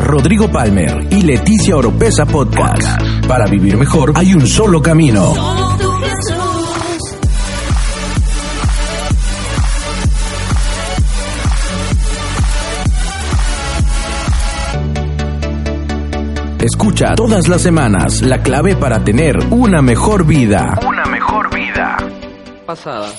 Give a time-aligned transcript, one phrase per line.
[0.00, 3.00] Rodrigo Palmer y Leticia Oropesa Podcast.
[3.26, 5.32] Para vivir mejor hay un solo camino.
[16.60, 20.78] Escucha todas las semanas la clave para tener una mejor vida.
[20.86, 21.96] Una mejor vida.
[22.64, 23.12] Pasada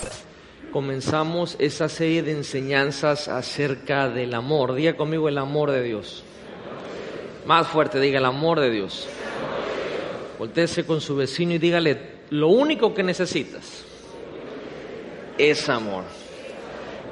[0.73, 4.73] comenzamos esa serie de enseñanzas acerca del amor.
[4.73, 6.23] Diga conmigo el amor de Dios.
[7.45, 9.07] Más fuerte, diga el amor de Dios.
[10.39, 13.83] Voltéese con su vecino y dígale, lo único que necesitas
[15.37, 16.03] es amor.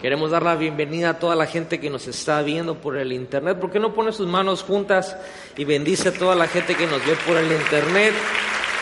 [0.01, 3.59] Queremos dar la bienvenida a toda la gente que nos está viendo por el internet.
[3.59, 5.15] ¿Por qué no pone sus manos juntas
[5.55, 8.13] y bendice a toda la gente que nos ve por el internet,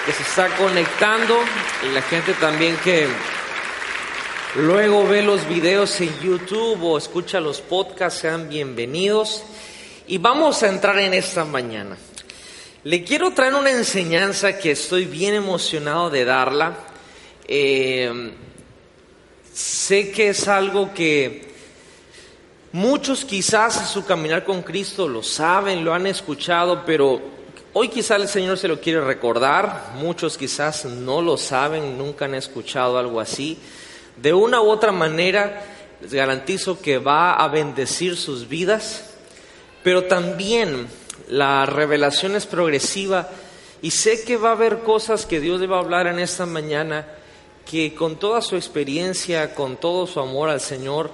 [0.06, 1.38] que se está conectando
[1.86, 3.08] y la gente también que
[4.56, 8.22] luego ve los videos en YouTube o escucha los podcasts?
[8.22, 9.44] Sean bienvenidos.
[10.10, 11.96] Y vamos a entrar en esta mañana.
[12.84, 16.78] Le quiero traer una enseñanza que estoy bien emocionado de darla.
[17.48, 18.32] Eh,
[19.54, 21.54] Sé que es algo que
[22.72, 27.22] muchos quizás en su caminar con Cristo lo saben, lo han escuchado, pero
[27.74, 29.92] hoy quizás el Señor se lo quiere recordar.
[29.96, 33.60] Muchos quizás no lo saben, nunca han escuchado algo así.
[34.18, 35.62] De una u otra manera,
[36.02, 39.09] les garantizo que va a bendecir sus vidas,
[39.84, 40.88] pero también
[41.28, 43.30] la revelación es progresiva
[43.82, 46.46] y sé que va a haber cosas que Dios le va a hablar en esta
[46.46, 47.08] mañana
[47.70, 51.12] que con toda su experiencia, con todo su amor al Señor,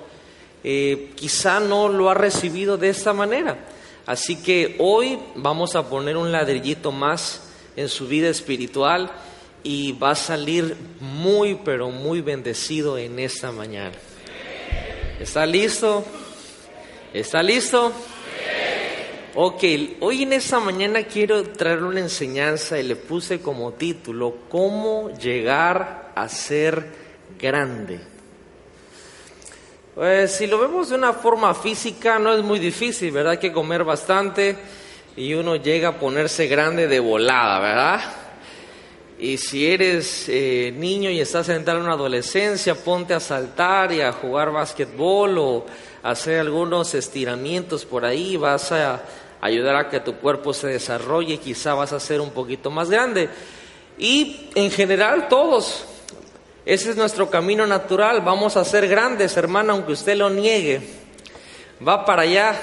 [0.63, 3.65] eh, quizá no lo ha recibido de esta manera.
[4.05, 9.11] Así que hoy vamos a poner un ladrillito más en su vida espiritual
[9.63, 13.95] y va a salir muy, pero muy bendecido en esta mañana.
[15.19, 16.05] ¿Está listo?
[17.13, 17.91] ¿Está listo?
[19.37, 19.63] Ok,
[19.99, 26.13] hoy en esta mañana quiero traer una enseñanza y le puse como título, ¿cómo llegar
[26.15, 26.85] a ser
[27.37, 27.99] grande.
[29.93, 33.37] Pues si lo vemos de una forma física no es muy difícil, ¿verdad?
[33.37, 34.55] Que comer bastante
[35.17, 38.01] y uno llega a ponerse grande de volada, ¿verdad?
[39.19, 43.99] Y si eres eh, niño y estás entrando en una adolescencia, ponte a saltar y
[43.99, 45.65] a jugar básquetbol o
[46.03, 49.01] hacer algunos estiramientos por ahí, vas a
[49.41, 53.29] ayudar a que tu cuerpo se desarrolle, quizá vas a ser un poquito más grande.
[53.97, 55.85] Y en general todos
[56.65, 58.21] ese es nuestro camino natural.
[58.21, 60.81] Vamos a ser grandes, hermana, aunque usted lo niegue.
[61.87, 62.59] Va para allá.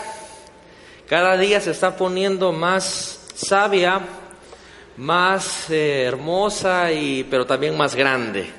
[1.08, 4.00] Cada día se está poniendo más sabia,
[4.96, 8.50] más eh, hermosa, y, pero también más grande.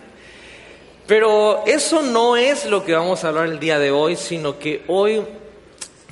[1.08, 4.86] Pero eso no es lo que vamos a hablar el día de hoy, sino que
[4.88, 5.22] hoy,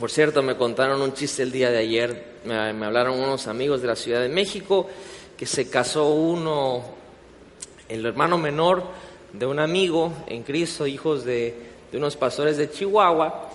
[0.02, 2.40] por cierto, me contaron un chiste el día de ayer.
[2.44, 4.90] Me, hablaron unos amigos de la Ciudad de México
[5.38, 6.84] que se casó uno,
[7.88, 8.84] el hermano menor,
[9.32, 11.54] de un amigo en Cristo, hijos de,
[11.94, 13.52] unos pastores de Chihuahua,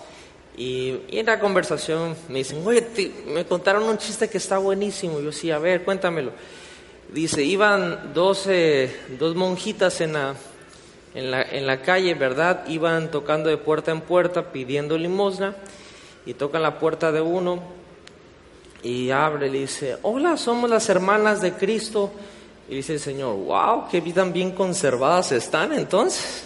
[0.55, 5.19] y, en la conversación me dicen, oye, me contaron un chiste que está buenísimo.
[5.19, 6.31] yo sí, a ver, cuéntamelo.
[7.11, 8.47] Dice, iban dos,
[9.19, 10.33] dos monjitas en la,
[11.13, 12.65] en, la, en la calle, ¿verdad?
[12.69, 15.53] Iban tocando de puerta en puerta pidiendo limosna
[16.27, 17.63] y tocan la puerta de uno
[18.83, 22.11] y abre y le dice, hola, somos las hermanas de Cristo
[22.67, 26.43] y dice el Señor, wow, qué vida bien conservadas están entonces.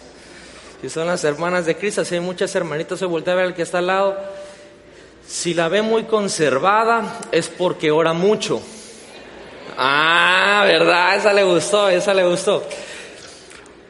[0.82, 3.56] Si son las hermanas de Cristo, si hay muchas hermanitas, se voltea a ver al
[3.56, 4.18] que está al lado.
[5.28, 8.62] Si la ve muy conservada, es porque ora mucho.
[9.78, 11.16] Ah, ¿verdad?
[11.16, 12.64] Esa le gustó, esa le gustó.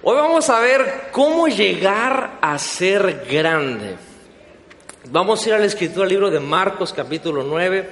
[0.04, 4.11] Hoy vamos a ver cómo llegar a ser grande.
[5.10, 7.90] Vamos a ir a la escritura, libro de Marcos, capítulo 9,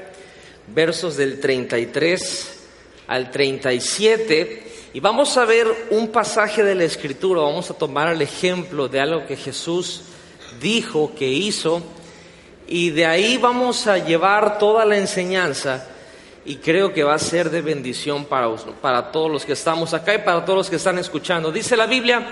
[0.67, 2.59] versos del 33
[3.07, 8.21] al 37 y vamos a ver un pasaje de la escritura, vamos a tomar el
[8.21, 10.03] ejemplo de algo que Jesús
[10.61, 11.81] dijo, que hizo,
[12.67, 15.87] y de ahí vamos a llevar toda la enseñanza
[16.45, 20.13] y creo que va a ser de bendición para, para todos los que estamos acá
[20.13, 21.51] y para todos los que están escuchando.
[21.51, 22.29] Dice la Biblia,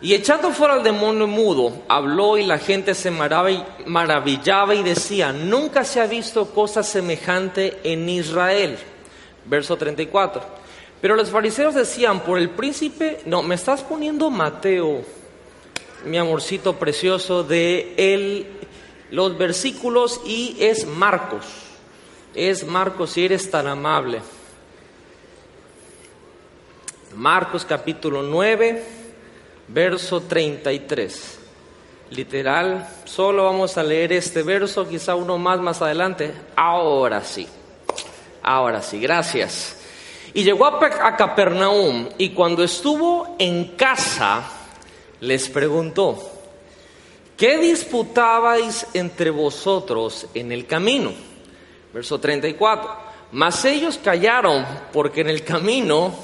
[0.00, 5.84] y echando fuera al demonio mudo, habló y la gente se maravillaba y decía, nunca
[5.84, 8.78] se ha visto cosa semejante en Israel
[9.48, 10.42] verso 34.
[11.00, 15.02] Pero los fariseos decían, por el príncipe, no, me estás poniendo Mateo,
[16.04, 18.46] mi amorcito precioso, de el,
[19.10, 21.44] los versículos y es Marcos.
[22.34, 24.20] Es Marcos si eres tan amable.
[27.14, 28.84] Marcos capítulo 9,
[29.68, 31.38] verso 33.
[32.10, 32.88] literal.
[33.04, 36.32] Solo vamos a leer este verso, quizá uno más más adelante.
[36.56, 37.46] Ahora sí.
[38.42, 39.76] Ahora sí, gracias.
[40.34, 44.44] Y llegó a, Capernaum y cuando estuvo en casa
[45.20, 46.32] les preguntó,
[47.36, 51.12] ¿qué disputabais entre vosotros en el camino?
[51.92, 53.08] Verso 34.
[53.32, 56.14] Mas ellos callaron porque en el camino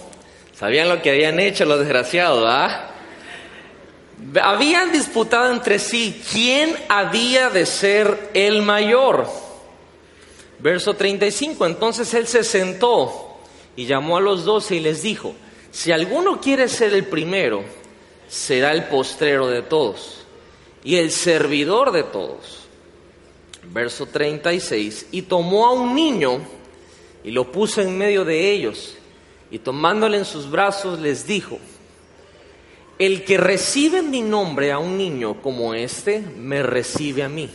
[0.54, 2.93] sabían lo que habían hecho los desgraciados, ¿ah?
[4.40, 9.26] Habían disputado entre sí quién había de ser el mayor.
[10.60, 13.38] Verso 35, entonces él se sentó
[13.76, 15.34] y llamó a los doce y les dijo,
[15.70, 17.64] si alguno quiere ser el primero,
[18.28, 20.24] será el postrero de todos
[20.82, 22.60] y el servidor de todos.
[23.64, 26.40] Verso 36, y tomó a un niño
[27.24, 28.94] y lo puso en medio de ellos
[29.50, 31.58] y tomándole en sus brazos les dijo,
[32.98, 37.50] el que recibe mi nombre a un niño como este, me recibe a mí.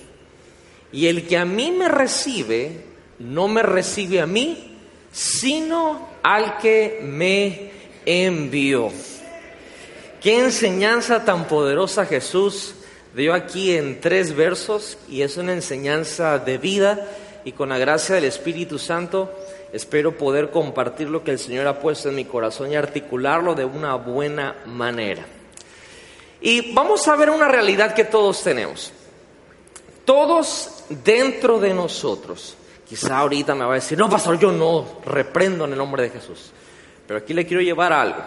[0.92, 2.84] Y el que a mí me recibe,
[3.20, 4.78] no me recibe a mí,
[5.12, 7.72] sino al que me
[8.06, 8.92] envió.
[10.22, 12.76] Qué enseñanza tan poderosa Jesús
[13.16, 17.08] dio aquí en tres versos y es una enseñanza de vida
[17.46, 19.34] y con la gracia del Espíritu Santo
[19.74, 23.66] espero poder compartir lo que el Señor ha puesto en mi corazón y articularlo de
[23.66, 25.26] una buena manera.
[26.42, 28.94] Y vamos a ver una realidad que todos tenemos.
[30.06, 32.56] Todos dentro de nosotros
[32.90, 36.10] Quizá ahorita me va a decir, no, pastor, yo no reprendo en el nombre de
[36.10, 36.50] Jesús.
[37.06, 38.18] Pero aquí le quiero llevar algo.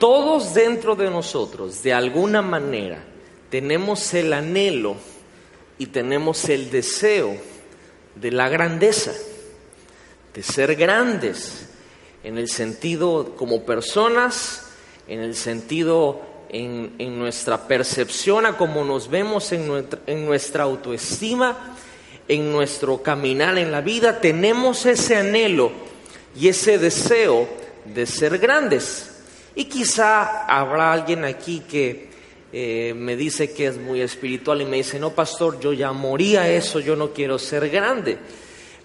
[0.00, 3.04] Todos dentro de nosotros, de alguna manera,
[3.48, 4.96] tenemos el anhelo
[5.78, 7.36] y tenemos el deseo
[8.16, 9.12] de la grandeza,
[10.36, 11.66] de ser grandes,
[12.22, 14.70] en el sentido como personas,
[15.08, 21.74] en el sentido en, nuestra percepción a cómo nos vemos, en en nuestra autoestima
[22.28, 25.70] en nuestro caminar en la vida tenemos ese anhelo
[26.38, 27.48] y ese deseo
[27.84, 29.12] de ser grandes.
[29.54, 32.08] Y quizá habrá alguien aquí que
[32.52, 36.48] eh, me dice que es muy espiritual y me dice, no, pastor, yo ya moría
[36.48, 38.18] eso, yo no quiero ser grande.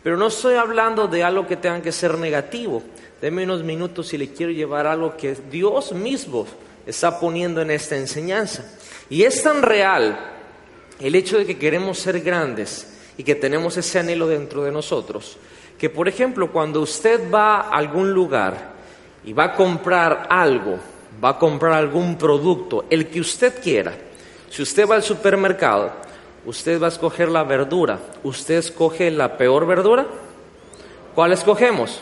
[0.04, 2.82] Pero no estoy hablando de algo que tenga que ser negativo.
[3.22, 6.48] Deme unos minutos y le quiero llevar algo que Dios mismo
[6.86, 8.66] está poniendo en esta enseñanza.
[9.10, 10.18] Y es tan real
[11.00, 12.88] el hecho de que queremos ser grandes
[13.18, 15.38] y que tenemos ese anhelo dentro de nosotros,
[15.78, 18.72] que por ejemplo cuando usted va a algún lugar
[19.24, 20.80] y va a comprar algo,
[21.24, 23.94] va a comprar algún producto, el que usted quiera,
[24.50, 25.92] si usted va al supermercado,
[26.46, 30.08] usted va a escoger la verdura, usted escoge la peor verdura,
[31.14, 32.00] ¿cuál escogemos?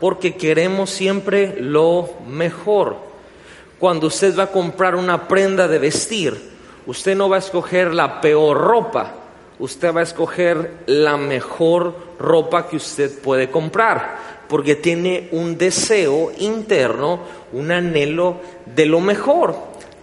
[0.00, 2.96] Porque queremos siempre lo mejor.
[3.78, 6.38] Cuando usted va a comprar una prenda de vestir,
[6.86, 9.12] usted no va a escoger la peor ropa,
[9.58, 14.16] usted va a escoger la mejor ropa que usted puede comprar,
[14.48, 17.20] porque tiene un deseo interno,
[17.52, 19.56] un anhelo de lo mejor,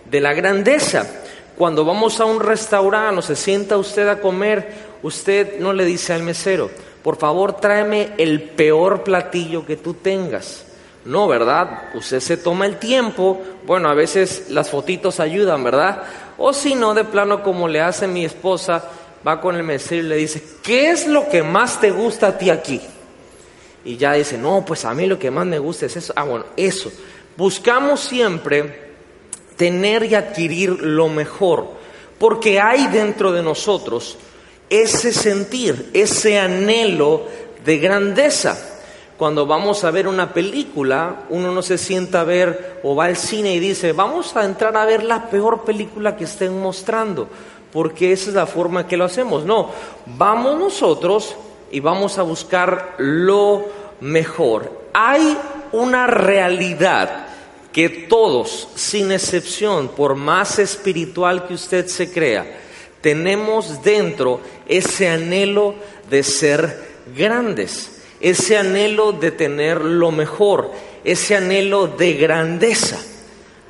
[0.09, 1.20] de la grandeza.
[1.57, 6.13] Cuando vamos a un restaurante o se sienta usted a comer, usted no le dice
[6.13, 6.69] al mesero,
[7.03, 10.65] por favor tráeme el peor platillo que tú tengas.
[11.03, 11.89] No, ¿verdad?
[11.95, 16.03] Usted se toma el tiempo, bueno, a veces las fotitos ayudan, ¿verdad?
[16.37, 18.83] O si no, de plano como le hace mi esposa,
[19.27, 22.37] va con el mesero y le dice, ¿qué es lo que más te gusta a
[22.37, 22.81] ti aquí?
[23.83, 26.13] Y ya dice, no, pues a mí lo que más me gusta es eso.
[26.15, 26.91] Ah, bueno, eso.
[27.35, 28.90] Buscamos siempre
[29.55, 31.67] tener y adquirir lo mejor,
[32.17, 34.17] porque hay dentro de nosotros
[34.69, 37.23] ese sentir, ese anhelo
[37.65, 38.57] de grandeza.
[39.17, 43.17] Cuando vamos a ver una película, uno no se sienta a ver o va al
[43.17, 47.27] cine y dice, vamos a entrar a ver la peor película que estén mostrando
[47.71, 49.45] porque esa es la forma que lo hacemos.
[49.45, 49.69] No,
[50.05, 51.35] vamos nosotros
[51.71, 53.65] y vamos a buscar lo
[54.01, 54.81] mejor.
[54.93, 55.37] Hay
[55.71, 57.20] una realidad
[57.73, 62.59] que todos, sin excepción, por más espiritual que usted se crea,
[63.01, 65.75] tenemos dentro ese anhelo
[66.09, 70.71] de ser grandes, ese anhelo de tener lo mejor,
[71.03, 72.99] ese anhelo de grandeza.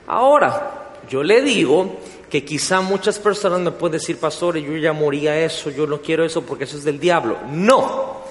[0.07, 5.39] Ahora, yo le digo que quizá muchas personas me pueden decir, pastor, yo ya moría
[5.39, 7.37] eso, yo no quiero eso porque eso es del diablo.
[7.51, 8.21] No,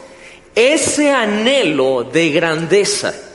[0.55, 3.30] ese anhelo de grandeza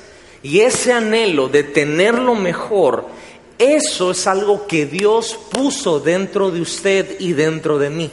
[0.45, 3.07] y ese anhelo de tener lo mejor,
[3.57, 8.11] eso es algo que Dios puso dentro de usted y dentro de mí.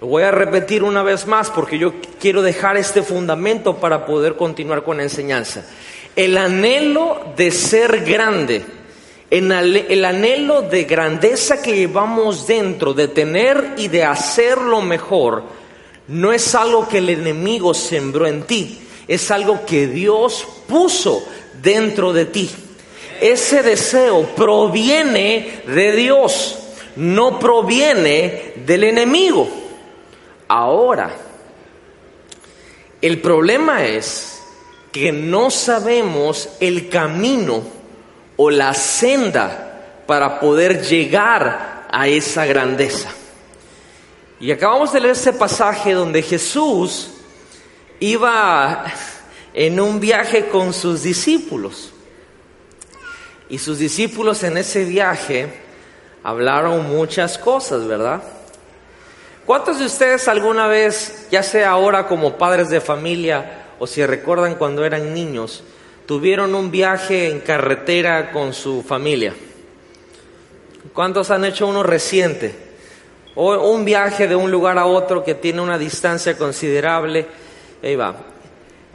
[0.00, 4.34] Lo voy a repetir una vez más porque yo quiero dejar este fundamento para poder
[4.34, 5.64] continuar con la enseñanza.
[6.16, 8.64] El anhelo de ser grande
[9.30, 15.44] el anhelo de grandeza que llevamos dentro, de tener y de hacer lo mejor,
[16.08, 21.26] no es algo que el enemigo sembró en ti, es algo que Dios puso
[21.62, 22.50] dentro de ti.
[23.20, 26.58] Ese deseo proviene de Dios,
[26.96, 29.48] no proviene del enemigo.
[30.46, 31.10] Ahora,
[33.00, 34.42] el problema es
[34.92, 37.62] que no sabemos el camino
[38.36, 43.10] o la senda para poder llegar a esa grandeza.
[44.40, 47.17] Y acabamos de leer ese pasaje donde Jesús
[48.00, 48.84] iba
[49.54, 51.92] en un viaje con sus discípulos.
[53.48, 55.48] Y sus discípulos en ese viaje
[56.22, 58.22] hablaron muchas cosas, ¿verdad?
[59.46, 64.56] ¿Cuántos de ustedes alguna vez, ya sea ahora como padres de familia o si recuerdan
[64.56, 65.62] cuando eran niños,
[66.06, 69.34] tuvieron un viaje en carretera con su familia.
[70.92, 72.54] ¿Cuántos han hecho uno reciente?
[73.34, 77.26] O un viaje de un lugar a otro que tiene una distancia considerable.
[77.82, 78.14] Ahí va.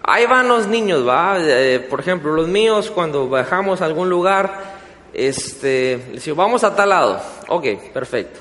[0.03, 1.37] Ahí van los niños, va.
[1.39, 4.73] Eh, por ejemplo, los míos cuando bajamos a algún lugar,
[5.13, 7.21] este, les digo, vamos a tal lado.
[7.47, 8.39] Ok, perfecto.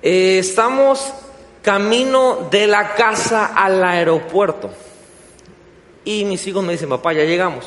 [0.00, 1.12] Eh, estamos
[1.62, 4.70] camino de la casa al aeropuerto.
[6.04, 7.66] Y mis hijos me dicen, papá, ya llegamos.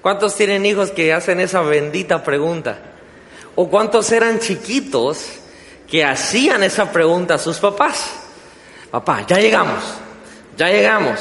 [0.00, 2.78] ¿Cuántos tienen hijos que hacen esa bendita pregunta?
[3.56, 5.26] ¿O cuántos eran chiquitos
[5.90, 8.25] que hacían esa pregunta a sus papás?
[8.96, 9.84] Papá, ya llegamos,
[10.56, 11.20] ya llegamos.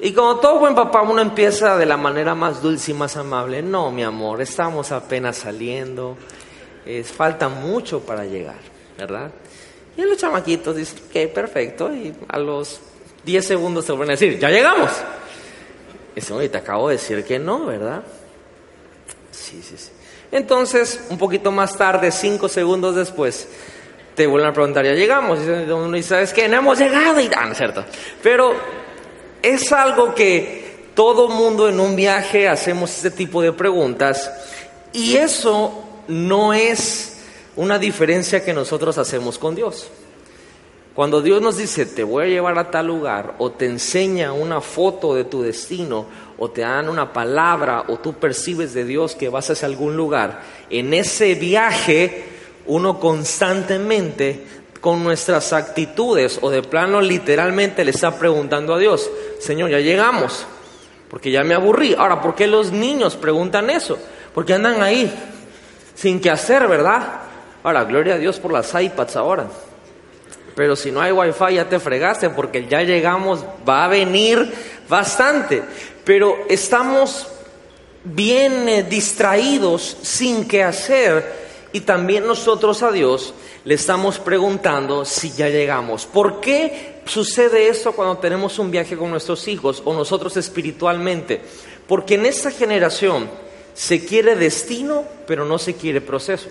[0.00, 3.62] Y como todo buen papá, uno empieza de la manera más dulce y más amable.
[3.62, 6.18] No, mi amor, estamos apenas saliendo,
[6.84, 8.58] es, falta mucho para llegar,
[8.98, 9.30] ¿verdad?
[9.96, 11.90] Y los chamaquitos dicen, ok, perfecto.
[11.94, 12.82] Y a los
[13.24, 14.90] 10 segundos se vuelven a decir, ya llegamos.
[16.14, 18.02] Y dice, te acabo de decir que no, ¿verdad?
[19.30, 19.90] Sí, sí, sí.
[20.30, 23.48] Entonces, un poquito más tarde, 5 segundos después,
[24.18, 25.38] te vuelven a preguntar, ya llegamos.
[25.38, 26.48] Y uno dice, ¿sabes qué?
[26.48, 27.20] No hemos llegado.
[27.20, 27.84] Y, ah, cierto.
[28.20, 28.52] Pero
[29.40, 34.28] es algo que todo mundo en un viaje hacemos este tipo de preguntas.
[34.92, 37.20] Y eso no es
[37.54, 39.88] una diferencia que nosotros hacemos con Dios.
[40.96, 44.60] Cuando Dios nos dice, te voy a llevar a tal lugar, o te enseña una
[44.60, 46.06] foto de tu destino,
[46.38, 50.40] o te dan una palabra, o tú percibes de Dios que vas hacia algún lugar,
[50.70, 52.37] en ese viaje
[52.68, 54.44] uno constantemente
[54.80, 59.10] con nuestras actitudes o de plano literalmente le está preguntando a Dios,
[59.40, 60.46] Señor, ya llegamos,
[61.10, 61.94] porque ya me aburrí.
[61.98, 63.98] Ahora, ¿por qué los niños preguntan eso?
[64.34, 65.12] Porque andan ahí
[65.94, 67.22] sin qué hacer, ¿verdad?
[67.64, 69.46] Ahora, gloria a Dios por las iPads ahora.
[70.54, 74.52] Pero si no hay wifi ya te fregaste porque ya llegamos, va a venir
[74.88, 75.62] bastante.
[76.04, 77.28] Pero estamos
[78.04, 81.47] bien eh, distraídos sin qué hacer
[81.78, 83.32] y también nosotros a Dios
[83.64, 86.06] le estamos preguntando si ya llegamos.
[86.06, 91.40] ¿Por qué sucede esto cuando tenemos un viaje con nuestros hijos o nosotros espiritualmente?
[91.86, 93.30] Porque en esta generación
[93.74, 96.48] se quiere destino, pero no se quiere proceso.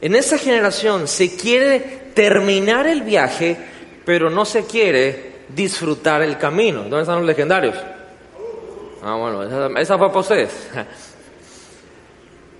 [0.00, 1.80] En esta generación se quiere
[2.14, 3.56] terminar el viaje,
[4.04, 6.82] pero no se quiere disfrutar el camino.
[6.82, 7.74] ¿Dónde están los legendarios?
[9.02, 9.42] Ah, bueno,
[9.76, 10.52] esa, fue para ustedes.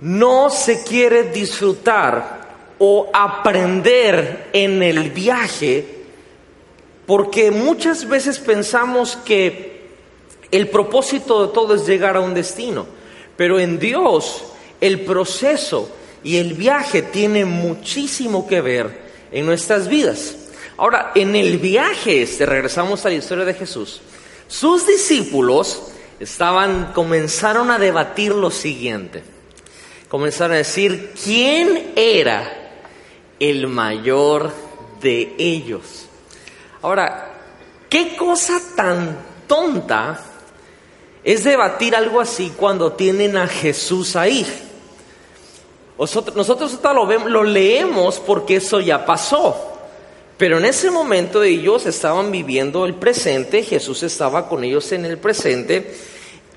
[0.01, 2.47] No se quiere disfrutar
[2.79, 5.97] o aprender en el viaje
[7.05, 9.87] porque muchas veces pensamos que
[10.51, 12.85] el propósito de todo es llegar a un destino,
[13.35, 14.43] pero en Dios
[14.81, 15.89] el proceso
[16.23, 20.35] y el viaje tiene muchísimo que ver en nuestras vidas.
[20.77, 24.01] Ahora, en el viaje este, regresamos a la historia de Jesús,
[24.47, 25.83] sus discípulos
[26.19, 29.23] estaban, comenzaron a debatir lo siguiente.
[30.09, 32.71] Comenzaron a decir, ¿quién era
[33.39, 34.51] el mayor
[35.01, 36.07] de ellos?
[36.81, 37.33] Ahora,
[37.89, 40.23] ¿qué cosa tan tonta
[41.23, 44.45] es debatir algo así cuando tienen a Jesús ahí?
[45.99, 49.73] Nosotros, nosotros lo, vemos, lo leemos porque eso ya pasó.
[50.37, 55.17] Pero en ese momento ellos estaban viviendo el presente, Jesús estaba con ellos en el
[55.17, 55.97] presente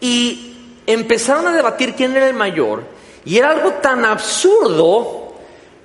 [0.00, 0.54] y
[0.86, 2.99] empezaron a debatir quién era el mayor.
[3.24, 5.34] Y era algo tan absurdo,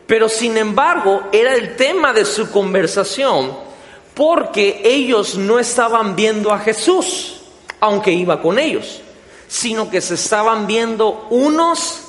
[0.08, 3.66] pero sin embargo era el tema de su conversación
[4.14, 7.42] porque ellos no estaban viendo a Jesús,
[7.82, 9.02] aunque iba con ellos,
[9.48, 12.02] sino que se estaban viendo unos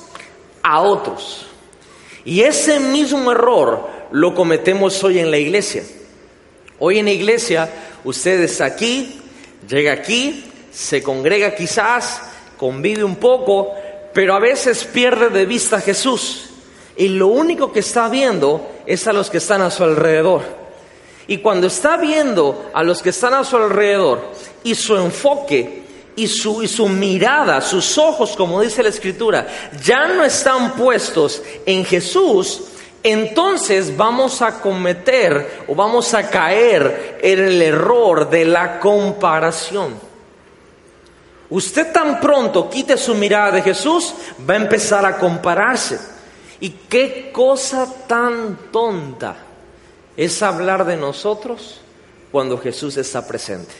[0.63, 1.47] a otros.
[2.23, 5.83] Y ese mismo error lo cometemos hoy en la iglesia.
[6.79, 7.69] Hoy en la iglesia,
[8.05, 9.19] ustedes aquí,
[9.67, 12.21] llega aquí, se congrega quizás
[12.57, 13.73] convive un poco,
[14.13, 16.49] pero a veces pierde de vista a Jesús.
[16.95, 20.41] Y lo único que está viendo es a los que están a su alrededor.
[21.27, 24.31] Y cuando está viendo a los que están a su alrededor
[24.63, 25.83] y su enfoque
[26.15, 29.47] y su, y su mirada, sus ojos, como dice la escritura,
[29.83, 32.61] ya no están puestos en Jesús,
[33.03, 40.06] entonces vamos a cometer o vamos a caer en el error de la comparación.
[41.49, 44.13] Usted tan pronto quite su mirada de Jesús,
[44.47, 45.99] va a empezar a compararse.
[46.59, 49.35] Y qué cosa tan tonta
[50.17, 51.79] es hablar de nosotros
[52.31, 53.73] cuando Jesús está presente.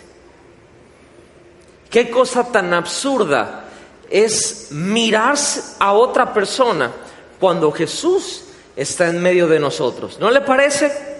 [1.90, 3.66] Qué cosa tan absurda
[4.10, 6.92] es mirarse a otra persona
[7.40, 8.44] cuando Jesús
[8.76, 10.20] está en medio de nosotros.
[10.20, 11.17] ¿No le parece?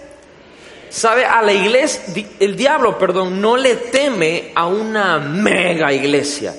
[0.90, 1.24] ¿Sabe?
[1.24, 6.54] A la iglesia, el diablo, perdón, no le teme a una mega iglesia.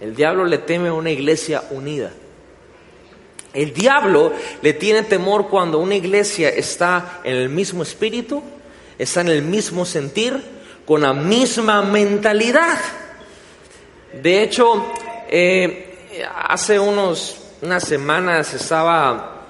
[0.00, 2.10] El diablo le teme a una iglesia unida.
[3.52, 8.42] El diablo le tiene temor cuando una iglesia está en el mismo espíritu,
[8.98, 10.42] está en el mismo sentir,
[10.86, 12.78] con la misma mentalidad.
[14.22, 14.92] De hecho,
[15.28, 19.46] eh, hace unos, unas semanas estaba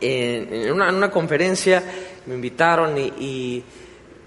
[0.00, 1.82] en, una, conferencia,
[2.30, 3.62] me invitaron y,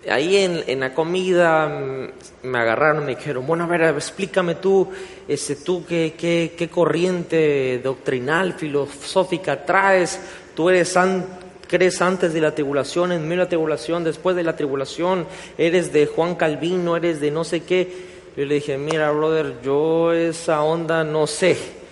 [0.10, 4.90] ahí en, la comida mm, me agarraron y me dijeron, bueno, a ver, explícame tú,
[5.26, 10.20] este, tú qué, qué, corriente doctrinal, filosófica traes,
[10.54, 10.98] tú eres
[11.66, 15.26] crees antes de la tribulación, en medio de la tribulación, después de la tribulación,
[15.58, 18.12] eres de Juan Calvino, eres de no sé qué.
[18.36, 21.83] Yo le dije, mira, brother, yo esa onda no sé.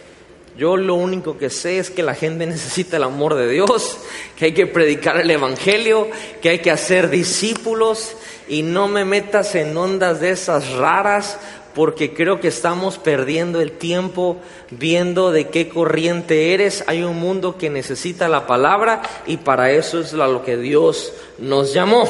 [0.57, 3.97] Yo lo único que sé es que la gente necesita el amor de Dios,
[4.37, 6.09] que hay que predicar el Evangelio,
[6.41, 8.15] que hay que hacer discípulos
[8.47, 11.37] y no me metas en ondas de esas raras
[11.73, 14.37] porque creo que estamos perdiendo el tiempo
[14.71, 16.83] viendo de qué corriente eres.
[16.87, 21.73] Hay un mundo que necesita la palabra y para eso es lo que Dios nos
[21.73, 22.07] llamó.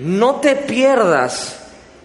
[0.00, 1.63] No te pierdas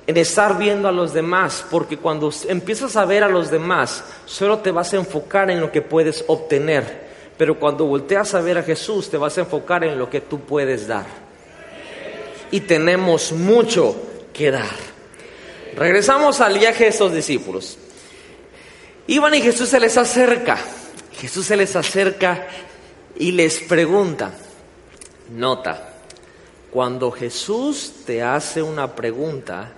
[0.09, 4.57] en estar viendo a los demás, porque cuando empiezas a ver a los demás, solo
[4.57, 8.63] te vas a enfocar en lo que puedes obtener, pero cuando volteas a ver a
[8.63, 11.05] Jesús, te vas a enfocar en lo que tú puedes dar.
[12.49, 13.95] Y tenemos mucho
[14.33, 14.75] que dar.
[15.75, 17.77] Regresamos al viaje de estos discípulos.
[19.05, 20.57] Iban y Jesús se les acerca.
[21.19, 22.47] Jesús se les acerca
[23.15, 24.31] y les pregunta.
[25.29, 25.87] Nota,
[26.71, 29.73] cuando Jesús te hace una pregunta,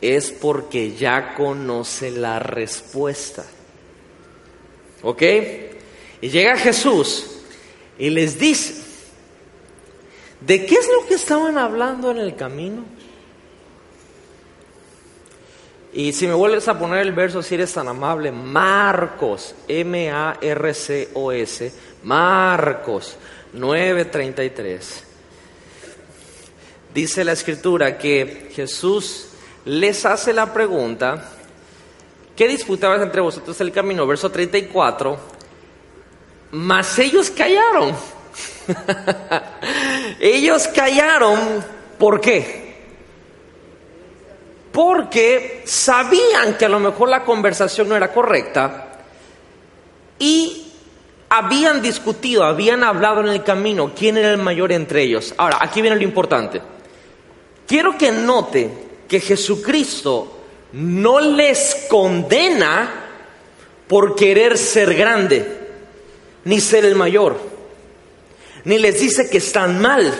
[0.00, 3.44] es porque ya conoce la respuesta.
[5.02, 5.22] ¿Ok?
[6.20, 7.40] Y llega Jesús
[7.98, 8.82] y les dice,
[10.40, 12.84] ¿de qué es lo que estaban hablando en el camino?
[15.92, 20.92] Y si me vuelves a poner el verso, si eres tan amable, Marcos, M-A-R-C-O-S,
[22.04, 23.16] Marcos
[23.54, 25.02] 9:33.
[26.94, 29.29] Dice la escritura que Jesús
[29.64, 31.24] les hace la pregunta,
[32.36, 34.06] ¿qué disputabas entre vosotros el camino?
[34.06, 35.18] Verso 34,
[36.52, 37.94] mas ellos callaron.
[40.20, 41.64] ellos callaron,
[41.98, 42.70] ¿por qué?
[44.72, 49.00] Porque sabían que a lo mejor la conversación no era correcta
[50.18, 50.72] y
[51.28, 55.34] habían discutido, habían hablado en el camino quién era el mayor entre ellos.
[55.36, 56.60] Ahora, aquí viene lo importante.
[57.66, 60.28] Quiero que note que Jesucristo
[60.72, 63.08] no les condena
[63.88, 65.44] por querer ser grande,
[66.44, 67.36] ni ser el mayor,
[68.64, 70.14] ni les dice que están mal,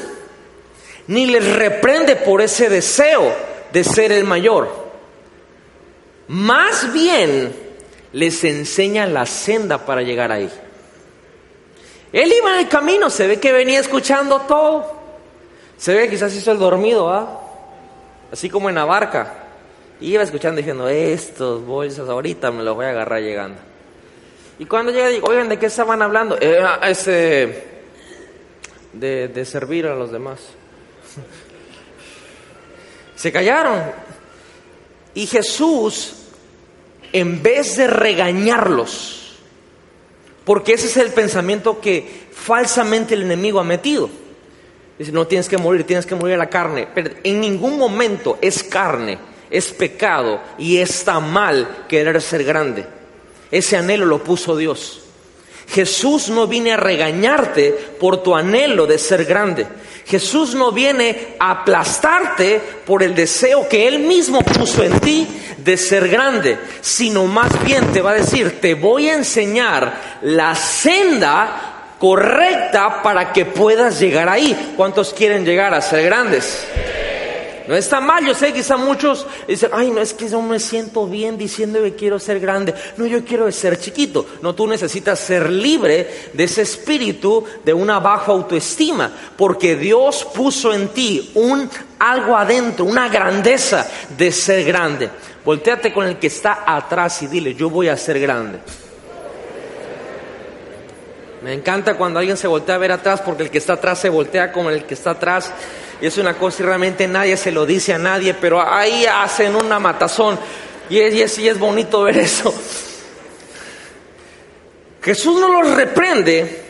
[1.06, 3.32] ni les reprende por ese deseo
[3.72, 4.68] de ser el mayor.
[6.26, 7.54] Más bien
[8.12, 10.50] les enseña la senda para llegar ahí.
[12.12, 14.98] Él iba en el camino, se ve que venía escuchando todo.
[15.78, 17.49] Se ve que quizás hizo el dormido, ¿ah?
[18.32, 19.32] Así como en la barca.
[20.00, 23.58] iba escuchando diciendo, estos bolsas ahorita me los voy a agarrar llegando.
[24.58, 26.36] Y cuando llega, digo, oigan, ¿de qué estaban hablando?
[26.40, 27.64] Eh, ah, ese,
[28.92, 30.40] de, de servir a los demás.
[33.16, 33.82] Se callaron.
[35.14, 36.14] Y Jesús,
[37.12, 39.38] en vez de regañarlos,
[40.44, 44.10] porque ese es el pensamiento que falsamente el enemigo ha metido.
[45.00, 46.86] Dice, no tienes que morir, tienes que morir a la carne.
[46.94, 49.16] Pero en ningún momento es carne,
[49.48, 52.84] es pecado y está mal querer ser grande.
[53.50, 55.00] Ese anhelo lo puso Dios.
[55.68, 59.66] Jesús no viene a regañarte por tu anhelo de ser grande.
[60.04, 65.78] Jesús no viene a aplastarte por el deseo que Él mismo puso en ti de
[65.78, 71.69] ser grande, sino más bien te va a decir, te voy a enseñar la senda
[72.00, 74.72] correcta para que puedas llegar ahí.
[74.76, 76.66] ¿Cuántos quieren llegar a ser grandes?
[77.68, 81.06] No está mal, yo sé, quizá muchos dicen, ay, no es que yo me siento
[81.06, 82.74] bien diciendo que quiero ser grande.
[82.96, 84.26] No, yo quiero ser chiquito.
[84.42, 90.72] No, tú necesitas ser libre de ese espíritu de una baja autoestima, porque Dios puso
[90.72, 93.86] en ti un algo adentro, una grandeza
[94.16, 95.08] de ser grande.
[95.44, 98.58] Volteate con el que está atrás y dile, yo voy a ser grande.
[101.42, 104.10] Me encanta cuando alguien se voltea a ver atrás porque el que está atrás se
[104.10, 105.52] voltea con el que está atrás
[106.00, 109.54] y es una cosa y realmente nadie se lo dice a nadie, pero ahí hacen
[109.54, 110.38] una matazón.
[110.88, 112.52] Y es, y es bonito ver eso.
[115.02, 116.64] Jesús no los reprende,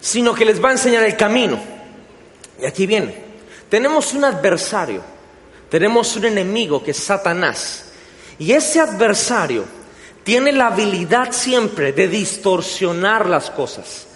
[0.00, 1.60] sino que les va a enseñar el camino.
[2.60, 3.26] Y aquí viene.
[3.68, 5.02] Tenemos un adversario,
[5.68, 7.86] tenemos un enemigo que es Satanás.
[8.38, 9.64] Y ese adversario
[10.26, 14.08] tiene la habilidad siempre de distorsionar las cosas.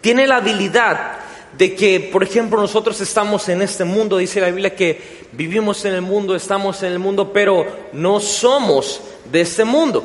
[0.00, 1.18] Tiene la habilidad
[1.58, 5.92] de que, por ejemplo, nosotros estamos en este mundo, dice la Biblia que vivimos en
[5.92, 10.02] el mundo, estamos en el mundo, pero no somos de este mundo.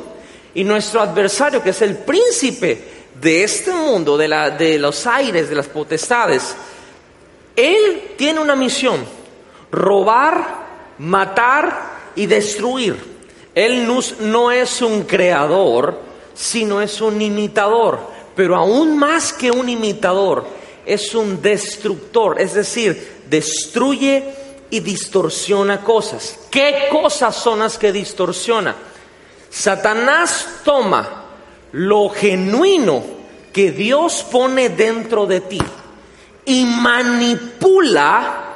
[0.53, 2.83] Y nuestro adversario, que es el príncipe
[3.21, 6.57] de este mundo, de, los aires, de las potestades,
[7.55, 9.05] él tiene una misión,
[9.71, 10.45] robar,
[10.97, 13.12] matar y destruir.
[13.55, 13.87] Él
[14.19, 15.99] no es un creador,
[16.33, 17.99] sino es un imitador,
[18.35, 20.45] pero aún más que un imitador,
[20.85, 24.23] es un destructor, es decir, destruye
[24.69, 26.39] y distorsiona cosas.
[26.49, 28.75] ¿Qué cosas son las que distorsiona?
[29.49, 31.25] Satanás toma
[31.73, 33.03] lo genuino
[33.53, 35.61] que Dios pone dentro de ti
[36.45, 38.55] y manipula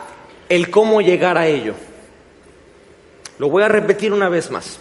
[0.49, 1.75] el cómo llegar a ello.
[3.37, 4.79] Lo voy a repetir una vez más.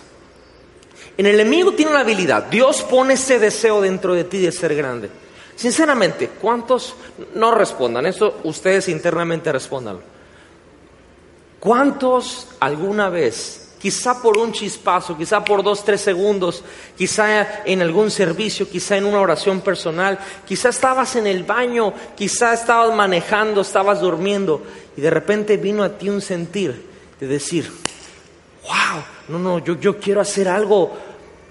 [1.16, 5.08] El enemigo tiene la habilidad, Dios pone ese deseo dentro de ti de ser grande.
[5.56, 6.94] Sinceramente, ¿cuántos
[7.34, 8.04] no respondan?
[8.04, 9.98] Eso ustedes internamente respondan.
[11.58, 16.62] ¿Cuántos alguna vez, quizá por un chispazo, quizá por dos, tres segundos,
[16.98, 22.52] quizá en algún servicio, quizá en una oración personal, quizá estabas en el baño, quizá
[22.52, 24.62] estabas manejando, estabas durmiendo
[24.94, 26.84] y de repente vino a ti un sentir
[27.18, 27.72] de decir,
[28.62, 30.92] wow, no, no, yo, yo quiero hacer algo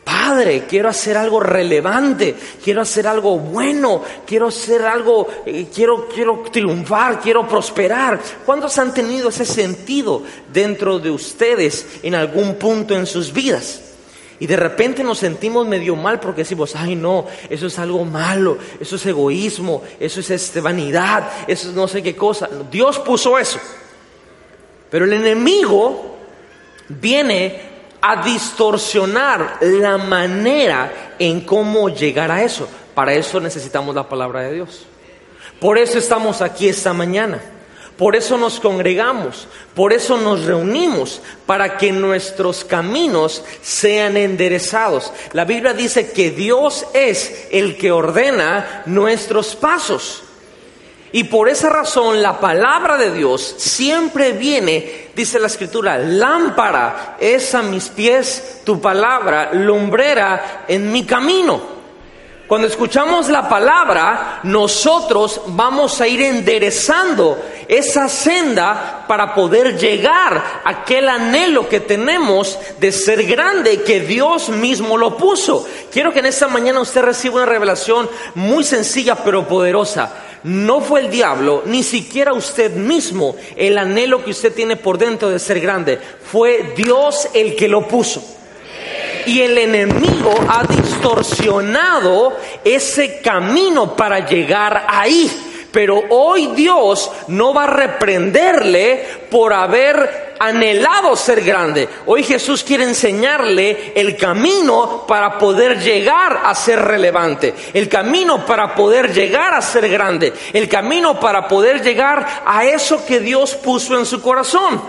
[0.06, 6.44] Padre, quiero hacer algo relevante, quiero hacer algo bueno, quiero hacer algo, eh, quiero, quiero
[6.52, 8.22] triunfar, quiero prosperar.
[8.46, 10.22] ¿Cuántos han tenido ese sentido
[10.54, 13.82] dentro de ustedes en algún punto en sus vidas?
[14.40, 18.60] Y de repente nos sentimos medio mal porque decimos, ay no, eso es algo malo,
[18.80, 22.48] eso es egoísmo, eso es este, vanidad, eso es no sé qué cosa.
[22.70, 23.60] Dios puso eso.
[24.92, 26.15] Pero el enemigo
[26.90, 32.68] viene a distorsionar la manera en cómo llegar a eso.
[32.94, 34.86] Para eso necesitamos la palabra de Dios.
[35.60, 37.42] Por eso estamos aquí esta mañana.
[37.98, 45.14] Por eso nos congregamos, por eso nos reunimos, para que nuestros caminos sean enderezados.
[45.32, 50.24] La Biblia dice que Dios es el que ordena nuestros pasos.
[51.16, 57.56] Y por esa razón la palabra de Dios siempre viene, dice la escritura, lámpara es
[57.56, 61.62] a mis pies tu palabra, lumbrera en mi camino.
[62.48, 70.70] Cuando escuchamos la palabra, nosotros vamos a ir enderezando esa senda para poder llegar a
[70.70, 75.66] aquel anhelo que tenemos de ser grande, que Dios mismo lo puso.
[75.94, 81.00] Quiero que en esta mañana usted reciba una revelación muy sencilla pero poderosa no fue
[81.00, 85.60] el diablo, ni siquiera usted mismo, el anhelo que usted tiene por dentro de ser
[85.60, 85.98] grande.
[85.98, 88.24] Fue Dios el que lo puso.
[89.26, 95.32] Y el enemigo ha distorsionado ese camino para llegar ahí.
[95.72, 101.88] Pero hoy Dios no va a reprenderle por haber anhelado ser grande.
[102.06, 108.76] Hoy Jesús quiere enseñarle el camino para poder llegar a ser relevante, el camino para
[108.76, 113.98] poder llegar a ser grande, el camino para poder llegar a eso que Dios puso
[113.98, 114.82] en su corazón.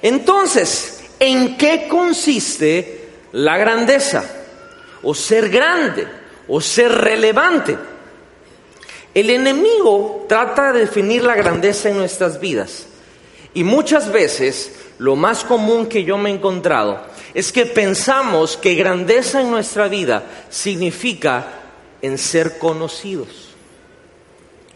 [0.00, 4.24] Entonces, ¿en qué consiste la grandeza?
[5.02, 6.06] O ser grande,
[6.48, 7.76] o ser relevante.
[9.14, 12.86] El enemigo trata de definir la grandeza en nuestras vidas.
[13.54, 17.00] Y muchas veces lo más común que yo me he encontrado
[17.34, 21.46] es que pensamos que grandeza en nuestra vida significa
[22.00, 23.50] en ser conocidos,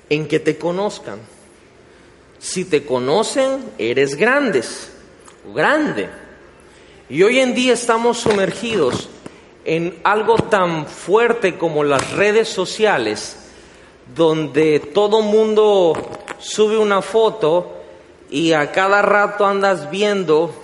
[0.09, 1.21] en que te conozcan.
[2.39, 4.91] Si te conocen, eres grandes,
[5.55, 6.09] grande.
[7.09, 9.09] Y hoy en día estamos sumergidos
[9.65, 13.37] en algo tan fuerte como las redes sociales,
[14.15, 15.95] donde todo mundo
[16.39, 17.76] sube una foto
[18.31, 20.55] y a cada rato andas viendo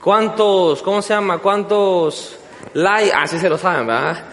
[0.00, 1.38] cuántos, ¿cómo se llama?
[1.38, 2.36] ¿Cuántos
[2.74, 3.12] likes?
[3.14, 4.24] Así ah, se lo saben, ¿verdad?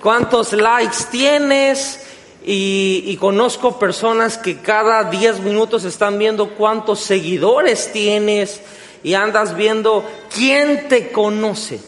[0.00, 2.06] ¿Cuántos likes tienes?
[2.42, 8.62] Y, y, conozco personas que cada 10 minutos están viendo cuántos seguidores tienes
[9.02, 11.80] y andas viendo quién te conoce.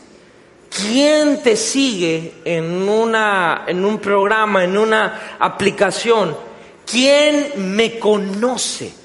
[0.75, 6.35] ¿Quién te sigue en, una, en un programa, en una aplicación?
[6.91, 9.02] ¿Quién me conoce?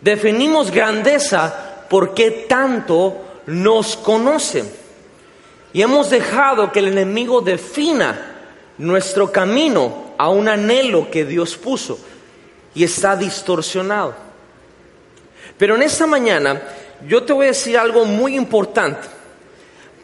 [0.00, 4.68] Definimos grandeza porque tanto nos conocen.
[5.72, 8.34] Y hemos dejado que el enemigo defina
[8.78, 11.98] nuestro camino a un anhelo que Dios puso
[12.74, 14.14] y está distorsionado.
[15.58, 16.62] Pero en esta mañana
[17.06, 19.08] yo te voy a decir algo muy importante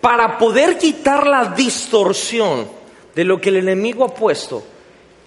[0.00, 2.68] para poder quitar la distorsión
[3.14, 4.62] de lo que el enemigo ha puesto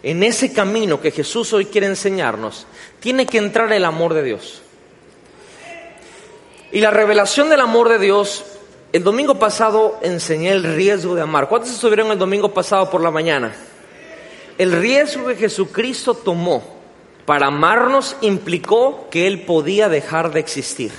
[0.05, 2.67] en ese camino que Jesús hoy quiere enseñarnos,
[2.99, 4.61] tiene que entrar el amor de Dios.
[6.71, 8.45] Y la revelación del amor de Dios,
[8.93, 11.49] el domingo pasado enseñé el riesgo de amar.
[11.49, 13.55] ¿Cuántos estuvieron el domingo pasado por la mañana?
[14.59, 16.63] El riesgo que Jesucristo tomó
[17.25, 20.91] para amarnos implicó que Él podía dejar de existir,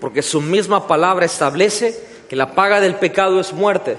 [0.00, 1.96] porque su misma palabra establece
[2.28, 3.98] que la paga del pecado es muerte.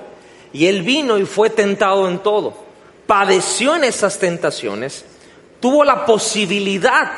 [0.52, 2.67] Y él vino y fue tentado en todo.
[3.08, 5.06] Padeció en esas tentaciones,
[5.60, 7.12] tuvo la posibilidad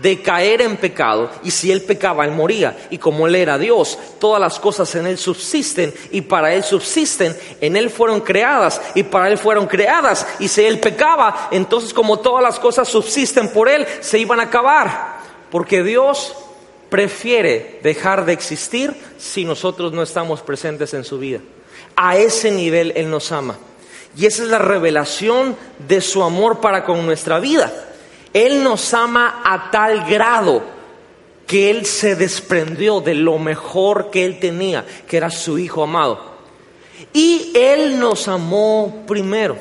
[0.00, 2.76] de caer en pecado y si él pecaba, él moría.
[2.90, 7.36] Y como él era Dios, todas las cosas en él subsisten y para él subsisten,
[7.60, 10.26] en él fueron creadas y para él fueron creadas.
[10.38, 14.44] Y si él pecaba, entonces como todas las cosas subsisten por él, se iban a
[14.44, 15.18] acabar.
[15.50, 16.34] Porque Dios
[16.88, 21.40] prefiere dejar de existir si nosotros no estamos presentes en su vida.
[21.96, 23.56] A ese nivel Él nos ama.
[24.16, 25.56] Y esa es la revelación
[25.88, 27.72] de su amor para con nuestra vida.
[28.32, 30.62] Él nos ama a tal grado
[31.46, 36.34] que Él se desprendió de lo mejor que Él tenía, que era su Hijo amado.
[37.12, 39.56] Y Él nos amó primero.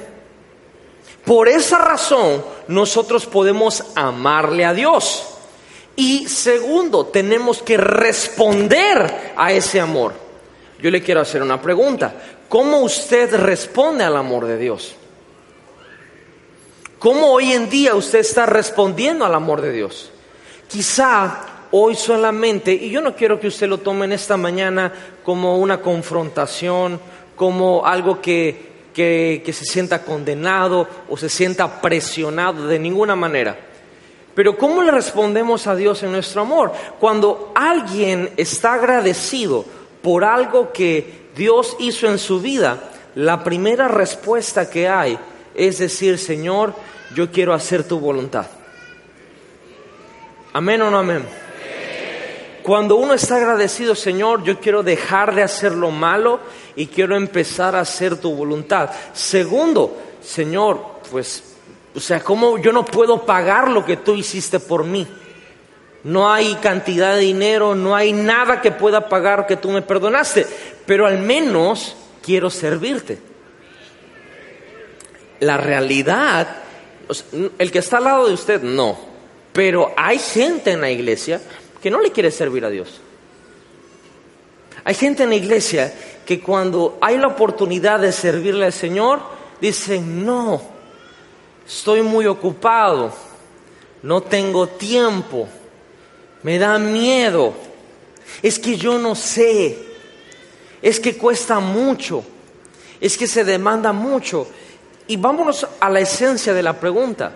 [1.25, 5.23] Por esa razón nosotros podemos amarle a Dios.
[5.95, 10.13] Y segundo, tenemos que responder a ese amor.
[10.81, 12.13] Yo le quiero hacer una pregunta.
[12.53, 14.93] ¿Cómo usted responde al amor de Dios?
[16.99, 20.11] ¿Cómo hoy en día usted está respondiendo al amor de Dios?
[20.67, 25.57] Quizá hoy solamente, y yo no quiero que usted lo tome en esta mañana como
[25.57, 26.99] una confrontación,
[27.35, 33.57] como algo que, que, que se sienta condenado o se sienta presionado de ninguna manera.
[34.35, 36.71] Pero ¿cómo le respondemos a Dios en nuestro amor?
[36.99, 39.65] Cuando alguien está agradecido
[40.03, 45.17] por algo que Dios hizo en su vida, la primera respuesta que hay
[45.55, 46.73] es decir, Señor,
[47.15, 48.47] yo quiero hacer tu voluntad.
[50.53, 51.25] Amén o no amén.
[52.63, 56.39] Cuando uno está agradecido, Señor, yo quiero dejar de hacer lo malo
[56.75, 58.89] y quiero empezar a hacer tu voluntad.
[59.13, 60.79] Segundo, Señor,
[61.11, 61.53] pues
[61.95, 65.07] o sea, ¿cómo yo no puedo pagar lo que tú hiciste por mí?
[66.03, 70.45] No hay cantidad de dinero, no hay nada que pueda pagar que tú me perdonaste,
[70.85, 73.19] pero al menos quiero servirte.
[75.39, 76.57] La realidad,
[77.57, 78.97] el que está al lado de usted, no,
[79.53, 81.41] pero hay gente en la iglesia
[81.81, 83.01] que no le quiere servir a Dios.
[84.83, 85.93] Hay gente en la iglesia
[86.25, 89.21] que cuando hay la oportunidad de servirle al Señor,
[89.61, 90.61] dicen, no,
[91.65, 93.13] estoy muy ocupado,
[94.01, 95.47] no tengo tiempo,
[96.43, 97.53] me da miedo,
[98.41, 99.77] es que yo no sé,
[100.81, 102.23] es que cuesta mucho,
[102.99, 104.47] es que se demanda mucho.
[105.07, 107.35] Y vámonos a la esencia de la pregunta.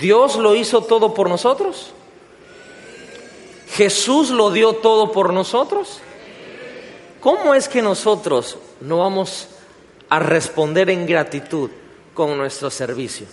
[0.00, 1.92] ¿Dios lo hizo todo por nosotros?
[3.70, 6.00] ¿Jesús lo dio todo por nosotros?
[7.20, 9.48] ¿Cómo es que nosotros no vamos
[10.08, 11.70] a responder en gratitud
[12.14, 13.26] con nuestro servicio.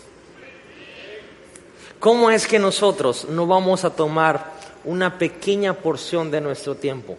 [1.99, 4.51] ¿Cómo es que nosotros no vamos a tomar
[4.83, 7.17] una pequeña porción de nuestro tiempo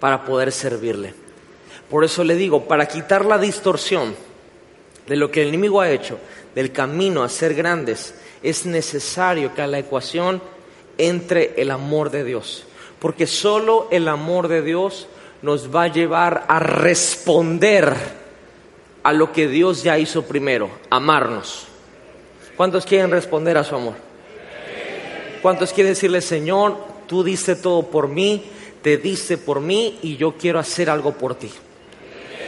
[0.00, 1.14] para poder servirle?
[1.90, 4.14] Por eso le digo, para quitar la distorsión
[5.06, 6.18] de lo que el enemigo ha hecho,
[6.54, 10.42] del camino a ser grandes, es necesario que a la ecuación
[10.98, 12.64] entre el amor de Dios.
[12.98, 15.08] Porque solo el amor de Dios
[15.42, 17.94] nos va a llevar a responder
[19.02, 21.66] a lo que Dios ya hizo primero, amarnos.
[22.56, 23.94] ¿Cuántos quieren responder a su amor?
[25.42, 28.42] ¿Cuántos quieren decirle, Señor, tú diste todo por mí,
[28.80, 31.52] te diste por mí y yo quiero hacer algo por ti?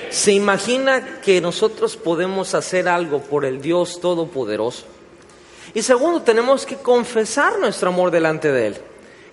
[0.08, 4.86] ¿Se imagina que nosotros podemos hacer algo por el Dios Todopoderoso?
[5.74, 8.76] Y segundo, tenemos que confesar nuestro amor delante de Él.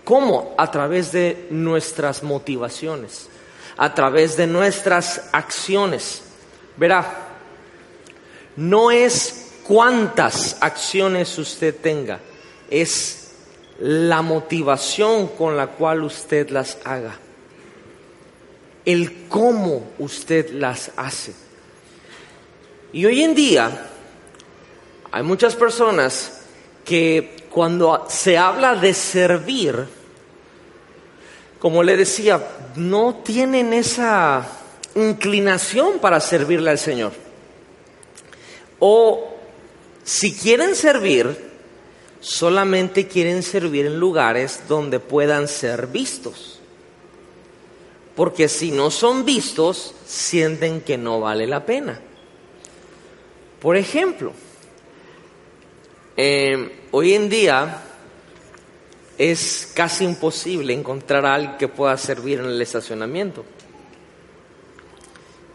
[0.03, 0.53] ¿Cómo?
[0.57, 3.29] A través de nuestras motivaciones,
[3.77, 6.23] a través de nuestras acciones.
[6.75, 7.37] Verá,
[8.57, 12.19] no es cuántas acciones usted tenga,
[12.69, 13.20] es
[13.81, 17.17] la motivación con la cual usted las haga,
[18.85, 21.33] el cómo usted las hace.
[22.93, 23.87] Y hoy en día
[25.11, 26.41] hay muchas personas
[26.85, 29.87] que cuando se habla de servir,
[31.57, 32.39] como le decía,
[32.75, 34.47] no tienen esa
[34.93, 37.13] inclinación para servirle al Señor.
[38.77, 39.35] O
[40.03, 41.50] si quieren servir,
[42.21, 46.59] solamente quieren servir en lugares donde puedan ser vistos.
[48.15, 51.99] Porque si no son vistos, sienten que no vale la pena.
[53.59, 54.33] Por ejemplo,
[56.15, 57.81] eh, hoy en día
[59.17, 63.45] es casi imposible encontrar a alguien que pueda servir en el estacionamiento.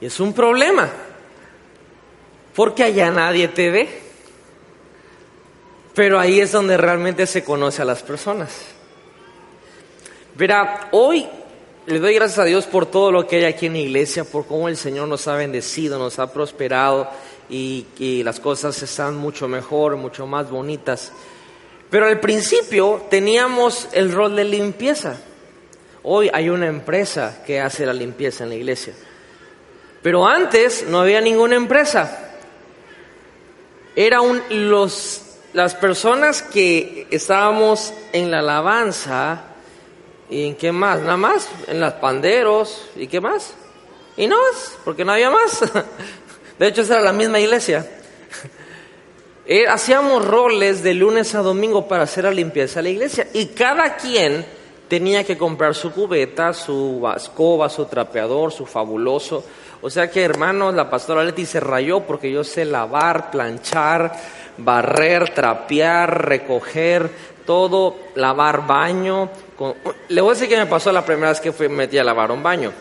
[0.00, 0.90] Y es un problema,
[2.54, 4.05] porque allá nadie te ve.
[5.96, 8.50] Pero ahí es donde realmente se conoce a las personas.
[10.34, 11.26] Verá, hoy
[11.86, 14.46] le doy gracias a Dios por todo lo que hay aquí en la iglesia, por
[14.46, 17.08] cómo el Señor nos ha bendecido, nos ha prosperado
[17.48, 21.12] y, y las cosas están mucho mejor, mucho más bonitas.
[21.88, 25.16] Pero al principio teníamos el rol de limpieza.
[26.02, 28.92] Hoy hay una empresa que hace la limpieza en la iglesia.
[30.02, 32.34] Pero antes no había ninguna empresa.
[33.96, 35.22] Era los,
[35.56, 39.44] las personas que estábamos en la alabanza
[40.28, 43.54] y en qué más, nada más, en las panderos y qué más.
[44.18, 45.60] Y no más, porque no había más.
[46.58, 47.90] De hecho, esa era la misma iglesia.
[49.48, 53.46] Eh, hacíamos roles de lunes a domingo para hacer la limpieza de la iglesia y
[53.46, 54.44] cada quien
[54.88, 59.44] tenía que comprar su cubeta, su escoba, su trapeador, su fabuloso.
[59.86, 64.12] O sea que, hermanos, la pastora Leti se rayó porque yo sé lavar, planchar,
[64.58, 67.08] barrer, trapear, recoger,
[67.46, 69.30] todo, lavar baño.
[70.08, 72.32] Le voy a decir que me pasó la primera vez que fui, metí a lavar
[72.32, 72.72] un baño.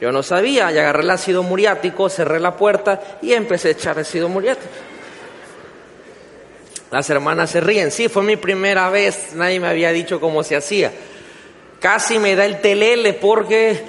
[0.00, 3.98] Yo no sabía, y agarré el ácido muriático, cerré la puerta y empecé a echar
[3.98, 4.72] ácido muriático.
[6.90, 7.90] Las hermanas se ríen.
[7.90, 10.92] Sí, fue mi primera vez, nadie me había dicho cómo se hacía.
[11.78, 13.84] Casi me da el telele porque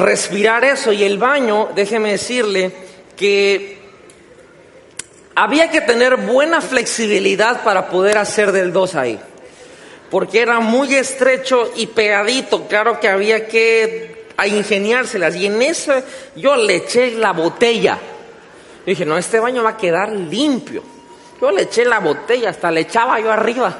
[0.00, 2.72] respirar eso y el baño, déjeme decirle
[3.16, 3.78] que
[5.34, 9.18] había que tener buena flexibilidad para poder hacer del dos ahí.
[10.10, 15.36] Porque era muy estrecho y pegadito, claro que había que ingeniárselas.
[15.36, 15.92] Y en eso
[16.36, 17.98] yo le eché la botella.
[18.84, 20.82] dije, no, este baño va a quedar limpio.
[21.40, 23.74] Yo le eché la botella, hasta le echaba yo arriba.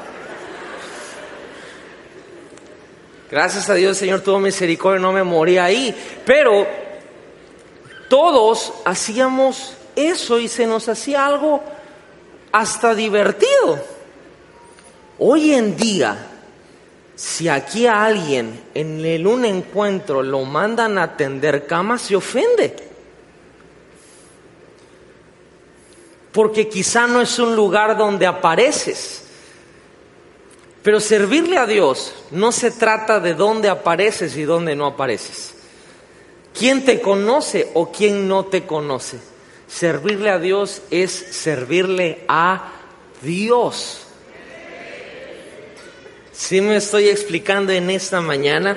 [3.32, 5.92] Gracias a Dios el Señor tuvo misericordia, no me morí ahí.
[6.24, 6.64] Pero
[8.08, 11.60] todos hacíamos eso y se nos hacía algo
[12.52, 13.84] hasta divertido.
[15.18, 16.16] Hoy en día,
[17.16, 22.92] si aquí a alguien en el un encuentro lo mandan a atender cama, se ofende.
[26.32, 29.24] porque quizá no es un lugar donde apareces.
[30.82, 35.54] Pero servirle a Dios no se trata de dónde apareces y dónde no apareces.
[36.58, 39.18] ¿Quién te conoce o quién no te conoce?
[39.68, 42.72] Servirle a Dios es servirle a
[43.22, 44.06] Dios.
[46.32, 48.76] ¿Sí me estoy explicando en esta mañana?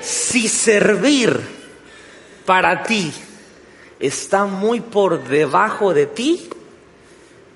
[0.00, 1.38] Si servir
[2.46, 3.12] para ti
[4.00, 6.48] está muy por debajo de ti,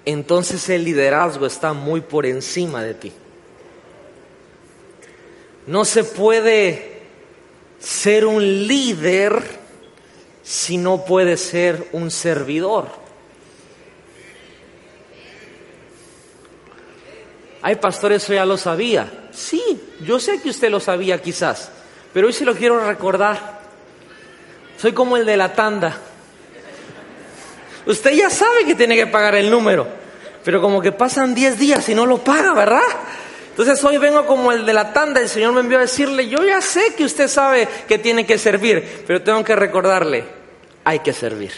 [0.04, 3.12] entonces el liderazgo está muy por encima de ti.
[5.70, 6.98] No se puede
[7.78, 9.40] ser un líder
[10.42, 12.88] si no puede ser un servidor.
[17.62, 19.28] Hay pastores, eso ya lo sabía.
[19.30, 21.70] Sí, yo sé que usted lo sabía quizás,
[22.12, 23.60] pero hoy sí lo quiero recordar.
[24.76, 25.96] Soy como el de la tanda.
[27.86, 29.86] Usted ya sabe que tiene que pagar el número,
[30.44, 32.82] pero como que pasan 10 días y no lo paga, ¿verdad?
[33.60, 36.42] Entonces hoy vengo como el de la tanda, el Señor me envió a decirle, yo
[36.42, 40.24] ya sé que usted sabe que tiene que servir, pero tengo que recordarle,
[40.82, 41.52] hay que servir.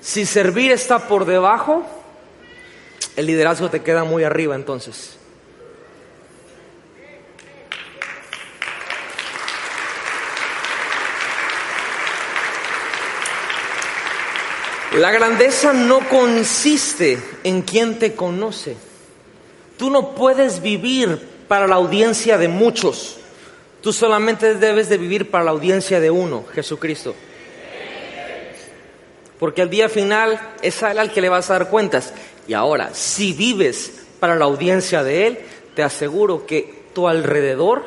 [0.00, 1.86] Si servir está por debajo,
[3.14, 5.16] el liderazgo te queda muy arriba entonces.
[14.94, 18.76] La grandeza no consiste en quien te conoce.
[19.84, 23.18] Tú no puedes vivir para la audiencia de muchos.
[23.82, 27.14] Tú solamente debes de vivir para la audiencia de uno, Jesucristo.
[29.38, 32.14] Porque al día final es Él al que le vas a dar cuentas.
[32.48, 35.38] Y ahora, si vives para la audiencia de Él,
[35.74, 37.84] te aseguro que tu alrededor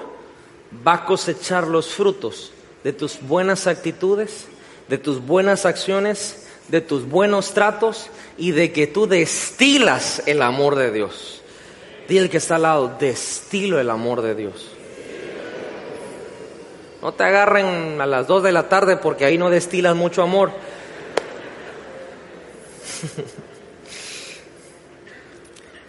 [0.88, 2.52] va a cosechar los frutos
[2.84, 4.45] de tus buenas actitudes,
[4.88, 10.76] de tus buenas acciones de tus buenos tratos y de que tú destilas el amor
[10.76, 11.41] de Dios.
[12.08, 14.72] Dile el que está al lado, destilo el amor de Dios.
[17.01, 20.51] No te agarren a las 2 de la tarde porque ahí no destilas mucho amor.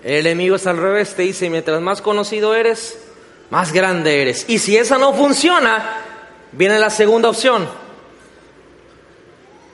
[0.05, 2.97] El enemigo es al revés, te dice, mientras más conocido eres,
[3.51, 4.45] más grande eres.
[4.49, 6.05] Y si esa no funciona,
[6.53, 7.69] viene la segunda opción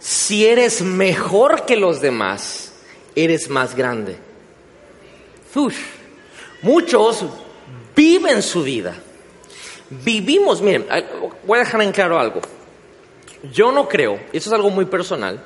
[0.05, 2.73] si eres mejor que los demás,
[3.17, 4.19] eres más grande.
[6.65, 7.25] Muchos
[7.95, 8.95] viven su vida.
[9.91, 10.87] Vivimos, miren,
[11.47, 12.41] voy a dejar en claro algo.
[13.53, 15.41] Yo no creo, eso es algo muy personal,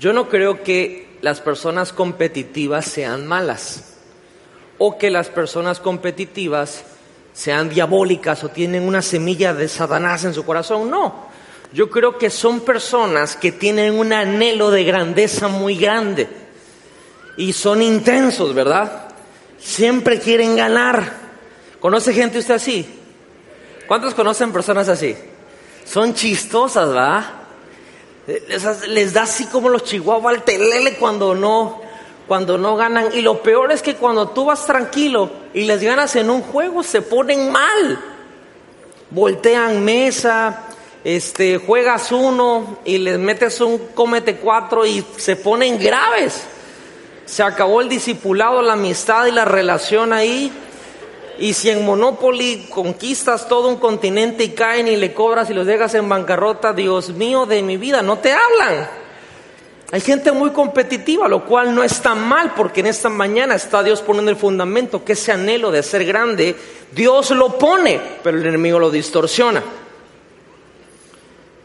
[0.00, 3.94] yo no creo que las personas competitivas sean malas
[4.78, 6.84] o que las personas competitivas
[7.32, 10.90] sean diabólicas o tienen una semilla de Satanás en su corazón.
[10.90, 11.28] No,
[11.72, 16.28] yo creo que son personas que tienen un anhelo de grandeza muy grande
[17.36, 19.05] y son intensos, ¿verdad?
[19.58, 21.12] Siempre quieren ganar.
[21.80, 22.86] ¿Conoce gente usted así?
[23.86, 25.16] ¿Cuántos conocen personas así?
[25.84, 27.24] Son chistosas, ¿verdad?
[28.88, 31.80] Les, da así como los chihuahuas al telele cuando no,
[32.26, 33.10] cuando no ganan.
[33.14, 36.82] Y lo peor es que cuando tú vas tranquilo y les ganas en un juego,
[36.82, 38.00] se ponen mal.
[39.10, 40.64] Voltean mesa,
[41.04, 46.42] este, juegas uno y les metes un comete cuatro y se ponen graves.
[47.26, 50.50] Se acabó el discipulado, la amistad y la relación ahí.
[51.38, 55.66] Y si en Monopoly conquistas todo un continente y caen y le cobras y los
[55.66, 58.88] dejas en bancarrota, Dios mío de mi vida, no te hablan.
[59.92, 64.02] Hay gente muy competitiva, lo cual no está mal, porque en esta mañana está Dios
[64.02, 66.56] poniendo el fundamento, que ese anhelo de ser grande,
[66.92, 69.62] Dios lo pone, pero el enemigo lo distorsiona.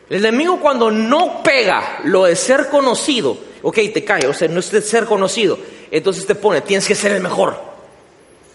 [0.09, 4.59] El enemigo cuando no pega lo de ser conocido, ok, te cae, o sea, no
[4.59, 5.57] es de ser conocido,
[5.89, 7.71] entonces te pone, tienes que ser el mejor.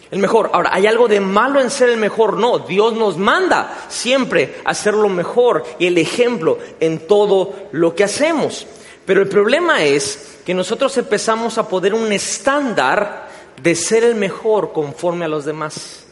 [0.09, 0.51] El mejor.
[0.53, 2.39] Ahora, ¿hay algo de malo en ser el mejor?
[2.39, 7.95] No, Dios nos manda siempre a ser lo mejor y el ejemplo en todo lo
[7.95, 8.67] que hacemos.
[9.05, 13.29] Pero el problema es que nosotros empezamos a poner un estándar
[13.61, 16.05] de ser el mejor conforme a los demás.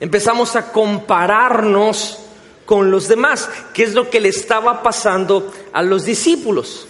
[0.00, 2.18] Empezamos a compararnos
[2.70, 6.86] con los demás, que es lo que le estaba pasando a los discípulos.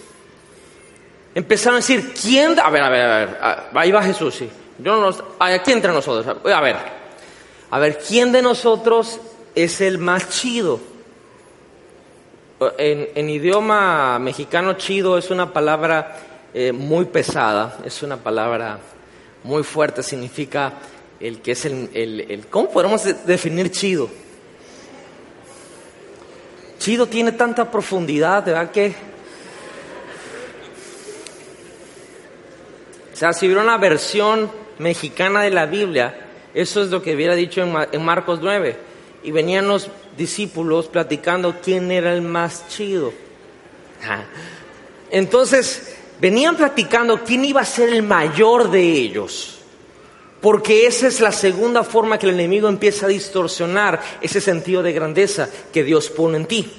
[1.35, 2.61] Empezaron a decir, ¿quién?
[2.61, 3.39] A ver, a ver, a ver,
[3.72, 4.51] ahí va Jesús, sí.
[4.78, 5.09] Yo no
[5.39, 6.76] aquí entre nosotros, a ver,
[7.70, 9.20] a ver, ¿quién de nosotros
[9.55, 10.81] es el más chido?
[12.76, 16.18] En, idioma mexicano, chido es una palabra
[16.53, 18.81] eh, muy pesada, es una palabra
[19.45, 20.74] muy fuerte, significa
[21.20, 24.11] el que es el, el ¿cómo podemos definir chido?
[26.81, 28.70] Chido tiene tanta profundidad, ¿verdad?
[28.70, 28.95] Que.
[33.12, 37.35] O sea, si hubiera una versión mexicana de la Biblia, eso es lo que hubiera
[37.35, 38.78] dicho en Marcos 9.
[39.22, 43.12] Y venían los discípulos platicando quién era el más chido.
[45.11, 49.60] Entonces, venían platicando quién iba a ser el mayor de ellos.
[50.41, 54.93] Porque esa es la segunda forma que el enemigo empieza a distorsionar ese sentido de
[54.93, 56.70] grandeza que Dios pone en ti.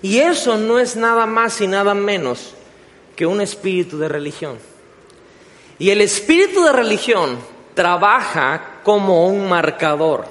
[0.00, 2.54] Y eso no es nada más y nada menos
[3.14, 4.58] que un espíritu de religión.
[5.78, 7.38] Y el espíritu de religión
[7.74, 10.26] trabaja como un marcador.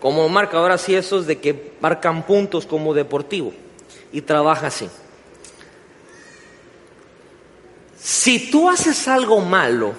[0.00, 3.52] Como un marcador así esos de que marcan puntos como deportivo.
[4.12, 4.88] Y trabaja así.
[8.00, 9.92] Si tú haces algo malo,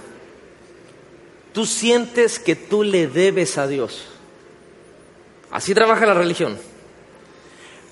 [1.54, 4.06] tú sientes que tú le debes a Dios.
[5.52, 6.58] Así trabaja la religión.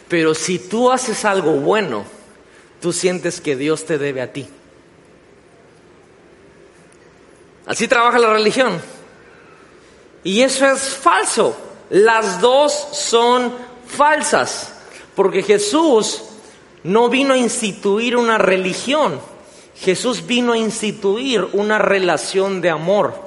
[0.08, 2.06] Pero si tú haces algo bueno,
[2.82, 4.48] tú sientes que Dios te debe a ti.
[7.66, 8.80] Así trabaja la religión.
[10.24, 11.58] Y eso es falso.
[11.90, 13.54] Las dos son
[13.86, 14.74] falsas.
[15.16, 16.24] Porque Jesús
[16.84, 19.20] no vino a instituir una religión,
[19.76, 23.27] Jesús vino a instituir una relación de amor.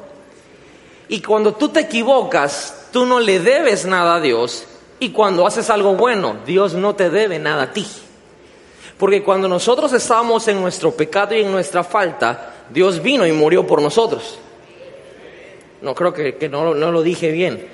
[1.11, 4.65] Y cuando tú te equivocas, tú no le debes nada a Dios.
[5.01, 7.85] Y cuando haces algo bueno, Dios no te debe nada a ti.
[8.97, 13.67] Porque cuando nosotros estábamos en nuestro pecado y en nuestra falta, Dios vino y murió
[13.67, 14.39] por nosotros.
[15.83, 17.67] No creo que, no, no lo dije bien.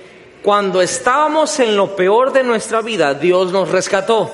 [0.42, 4.30] Cuando estábamos en lo peor de nuestra vida, Dios nos rescató.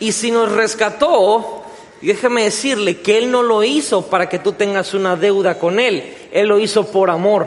[0.00, 1.57] Y si nos rescató,
[2.06, 6.14] déjeme decirle que Él no lo hizo para que tú tengas una deuda con Él,
[6.30, 7.46] Él lo hizo por amor.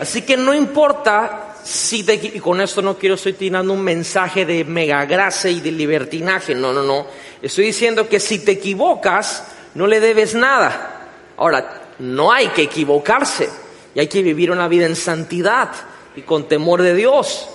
[0.00, 4.44] Así que no importa si te, y con esto no quiero estoy tirando un mensaje
[4.44, 7.06] de megagracia y de libertinaje, no, no, no.
[7.40, 9.44] Estoy diciendo que si te equivocas,
[9.74, 11.08] no le debes nada.
[11.36, 13.48] Ahora, no hay que equivocarse
[13.94, 15.70] y hay que vivir una vida en santidad
[16.14, 17.48] y con temor de Dios.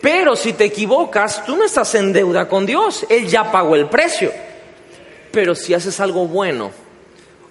[0.00, 3.86] Pero si te equivocas, tú no estás en deuda con Dios, Él ya pagó el
[3.86, 4.32] precio.
[5.32, 6.70] Pero si haces algo bueno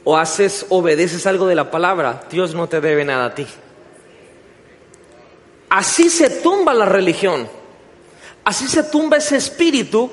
[0.04, 3.48] o haces, obedeces algo de la palabra, Dios no te debe nada a ti.
[5.70, 7.48] Así se tumba la religión.
[8.44, 10.10] Así se tumba ese espíritu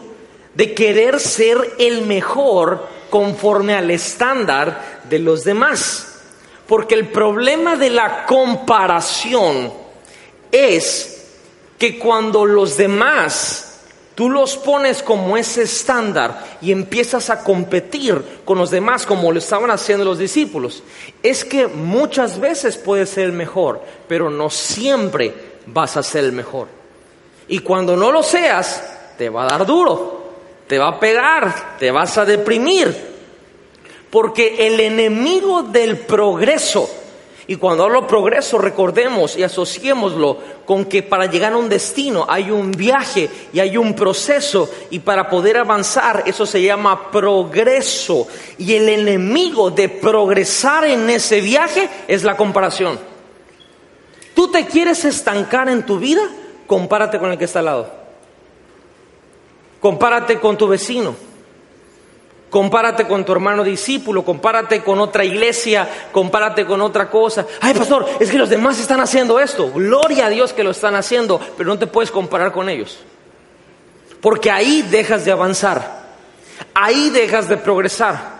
[0.55, 6.21] de querer ser el mejor conforme al estándar de los demás.
[6.67, 9.73] Porque el problema de la comparación
[10.51, 11.25] es
[11.79, 13.66] que cuando los demás
[14.17, 19.39] tú los pones como ese estándar y empiezas a competir con los demás como lo
[19.39, 20.83] estaban haciendo los discípulos,
[21.23, 25.33] es que muchas veces puedes ser el mejor, pero no siempre
[25.67, 26.67] vas a ser el mejor.
[27.47, 28.83] Y cuando no lo seas,
[29.19, 30.33] te va a dar duro,
[30.67, 32.97] te va a pegar, te vas a deprimir,
[34.11, 36.89] porque el enemigo del progreso
[37.49, 42.51] y cuando hablo progreso, recordemos y asociémoslo con que para llegar a un destino hay
[42.51, 48.27] un viaje y hay un proceso y para poder avanzar eso se llama progreso.
[48.59, 52.99] Y el enemigo de progresar en ese viaje es la comparación.
[54.35, 56.23] ¿Tú te quieres estancar en tu vida?
[56.67, 57.93] Compárate con el que está al lado.
[59.81, 61.26] Compárate con tu vecino
[62.51, 67.45] Compárate con tu hermano discípulo, compárate con otra iglesia, compárate con otra cosa.
[67.61, 69.73] Ay, pastor, es que los demás están haciendo esto.
[69.73, 72.99] Gloria a Dios que lo están haciendo, pero no te puedes comparar con ellos.
[74.21, 76.07] Porque ahí dejas de avanzar,
[76.73, 78.37] ahí dejas de progresar.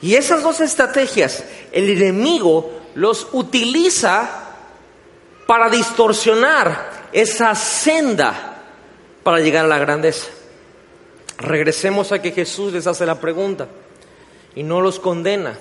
[0.00, 4.28] Y esas dos estrategias, el enemigo los utiliza
[5.46, 8.62] para distorsionar esa senda
[9.22, 10.28] para llegar a la grandeza.
[11.40, 13.66] Regresemos a que Jesús les hace la pregunta
[14.54, 15.58] y no los condena,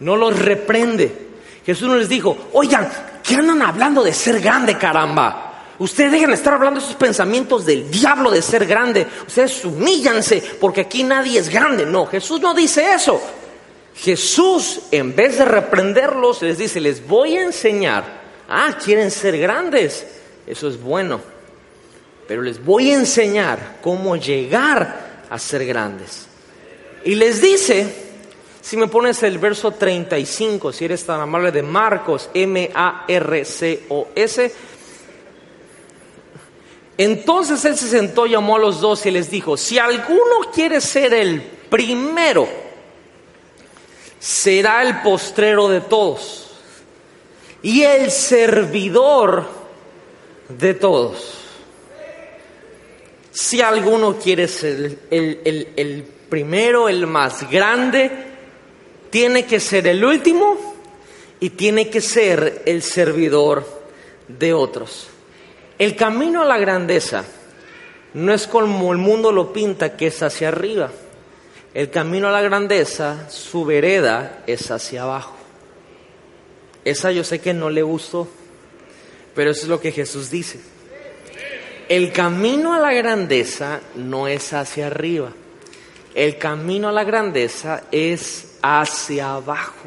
[0.00, 1.26] no los reprende.
[1.64, 2.88] Jesús no les dijo, oigan,
[3.22, 5.42] ¿qué andan hablando de ser grande, caramba?
[5.78, 9.06] Ustedes dejen de estar hablando esos pensamientos del diablo de ser grande.
[9.26, 11.86] Ustedes humíllanse porque aquí nadie es grande.
[11.86, 13.20] No, Jesús no dice eso.
[13.94, 18.22] Jesús, en vez de reprenderlos, les dice, les voy a enseñar.
[18.48, 20.06] Ah, quieren ser grandes.
[20.46, 21.35] Eso es bueno
[22.26, 26.26] pero les voy a enseñar cómo llegar a ser grandes.
[27.04, 28.06] Y les dice,
[28.60, 33.06] si me pones el verso 35, si eres tan amable de Marcos, M-A-R-C-O-S,
[36.98, 41.14] entonces él se sentó, llamó a los dos y les dijo, si alguno quiere ser
[41.14, 42.48] el primero,
[44.18, 46.50] será el postrero de todos
[47.62, 49.46] y el servidor
[50.48, 51.35] de todos.
[53.36, 58.10] Si alguno quiere ser el, primero, el más grande,
[59.10, 60.74] tiene que ser el último
[61.38, 63.66] y tiene que ser el servidor
[64.26, 65.08] de otros.
[65.78, 67.26] El camino a la grandeza
[68.14, 70.90] no es como el mundo lo pinta, que es hacia arriba.
[71.74, 75.36] El camino a la grandeza, su vereda es hacia abajo.
[76.86, 78.28] Esa yo sé que no le gustó,
[79.34, 80.58] pero eso es lo que Jesús dice.
[81.88, 85.30] El camino a la grandeza no es hacia arriba.
[86.14, 89.86] El camino a la grandeza es hacia abajo.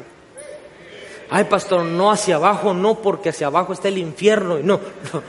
[1.28, 4.58] Ay, pastor, no hacia abajo, no, porque hacia abajo está el infierno.
[4.58, 4.80] No,
[5.12, 5.22] no.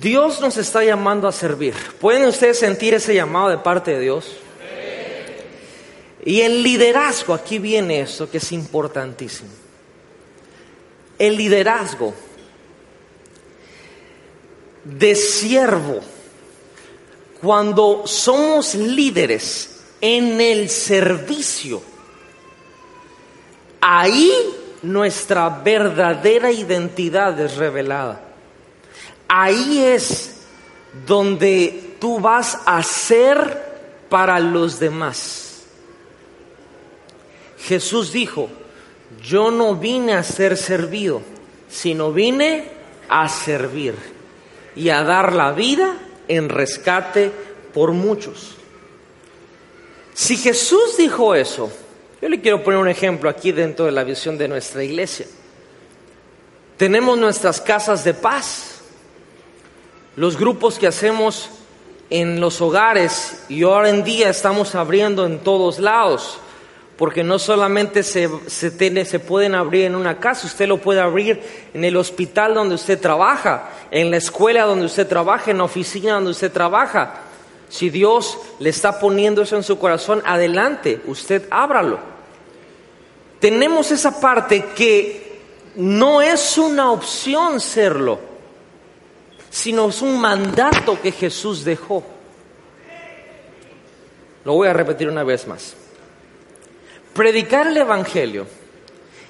[0.00, 1.74] Dios nos está llamando a servir.
[2.00, 4.36] ¿Pueden ustedes sentir ese llamado de parte de Dios?
[6.24, 9.65] Y el liderazgo, aquí viene eso que es importantísimo
[11.18, 12.14] el liderazgo
[14.84, 16.00] de siervo,
[17.40, 21.82] cuando somos líderes en el servicio,
[23.80, 24.32] ahí
[24.82, 28.22] nuestra verdadera identidad es revelada.
[29.28, 30.36] ahí es
[31.06, 35.64] donde tú vas a ser para los demás.
[37.58, 38.48] Jesús dijo,
[39.22, 41.22] yo no vine a ser servido,
[41.68, 42.64] sino vine
[43.08, 43.94] a servir
[44.74, 45.96] y a dar la vida
[46.28, 47.30] en rescate
[47.72, 48.56] por muchos.
[50.14, 51.70] Si Jesús dijo eso,
[52.22, 55.26] yo le quiero poner un ejemplo aquí dentro de la visión de nuestra iglesia.
[56.76, 58.80] Tenemos nuestras casas de paz,
[60.16, 61.50] los grupos que hacemos
[62.10, 66.38] en los hogares y ahora en día estamos abriendo en todos lados,
[66.96, 71.00] porque no solamente se, se, tiene, se pueden abrir en una casa, usted lo puede
[71.00, 71.42] abrir
[71.74, 76.14] en el hospital donde usted trabaja, en la escuela donde usted trabaja, en la oficina
[76.14, 77.20] donde usted trabaja.
[77.68, 81.98] Si Dios le está poniendo eso en su corazón, adelante, usted ábralo.
[83.40, 85.40] Tenemos esa parte que
[85.74, 88.18] no es una opción serlo,
[89.50, 92.02] sino es un mandato que Jesús dejó.
[94.44, 95.76] Lo voy a repetir una vez más.
[97.16, 98.46] Predicar el Evangelio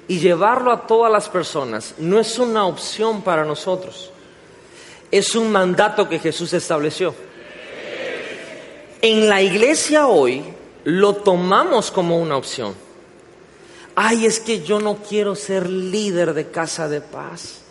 [0.09, 4.11] y llevarlo a todas las personas no es una opción para nosotros,
[5.09, 7.15] es un mandato que Jesús estableció.
[9.01, 10.43] En la iglesia hoy
[10.83, 12.75] lo tomamos como una opción.
[13.95, 17.61] Ay, es que yo no quiero ser líder de casa de paz.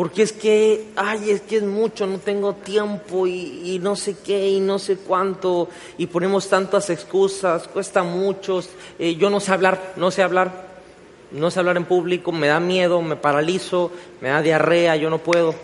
[0.00, 4.48] Porque es que, ay, es que es mucho, no tengo tiempo y, no sé qué
[4.48, 8.62] y no sé cuánto y ponemos tantas excusas, cuesta mucho,
[8.98, 10.68] eh, yo no sé hablar, no sé hablar,
[11.32, 13.92] no sé hablar en público, me da miedo, me paralizo,
[14.22, 15.54] me da diarrea, yo no puedo,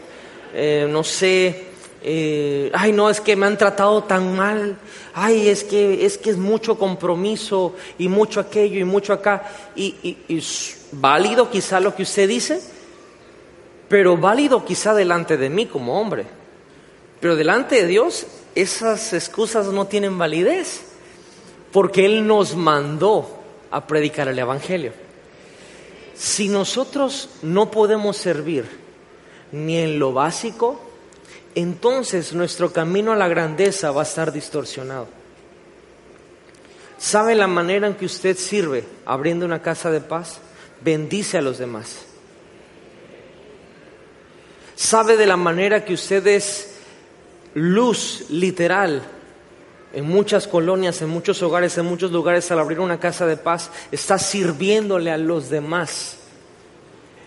[0.52, 1.68] eh, no sé,
[2.02, 4.76] eh, ay, no, es que me han tratado tan mal,
[5.14, 9.44] ay, es que es, que es mucho compromiso y mucho aquello y mucho acá.
[9.74, 10.44] Y, y, y
[10.92, 12.75] válido quizá lo que usted dice,
[13.88, 16.26] pero válido quizá delante de mí como hombre.
[17.20, 20.82] Pero delante de Dios esas excusas no tienen validez,
[21.72, 23.28] porque Él nos mandó
[23.70, 24.92] a predicar el Evangelio.
[26.14, 28.64] Si nosotros no podemos servir
[29.52, 30.80] ni en lo básico,
[31.54, 35.08] entonces nuestro camino a la grandeza va a estar distorsionado.
[36.98, 40.38] ¿Sabe la manera en que usted sirve abriendo una casa de paz?
[40.82, 42.05] Bendice a los demás.
[44.76, 46.76] ¿Sabe de la manera que usted es
[47.54, 49.02] luz literal
[49.92, 53.70] en muchas colonias, en muchos hogares, en muchos lugares al abrir una casa de paz?
[53.90, 56.18] Está sirviéndole a los demás.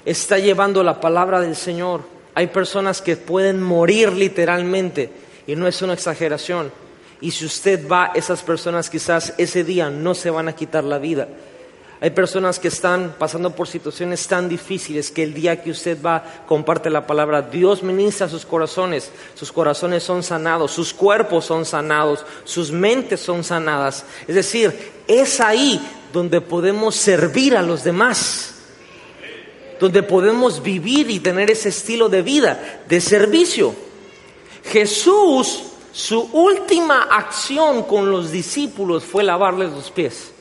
[0.06, 5.12] Está llevando la palabra del Señor hay personas que pueden morir literalmente
[5.46, 6.72] y no es una exageración.
[7.20, 11.00] Y si usted va, esas personas quizás ese día no se van a quitar la
[11.00, 11.28] vida.
[12.02, 16.44] Hay personas que están pasando por situaciones tan difíciles que el día que usted va,
[16.48, 22.26] comparte la palabra, Dios ministra sus corazones, sus corazones son sanados, sus cuerpos son sanados,
[22.46, 24.06] sus mentes son sanadas.
[24.28, 28.56] Es decir, es ahí donde podemos servir a los demás
[29.80, 33.74] donde podemos vivir y tener ese estilo de vida, de servicio.
[34.66, 40.34] Jesús, su última acción con los discípulos fue lavarles los pies.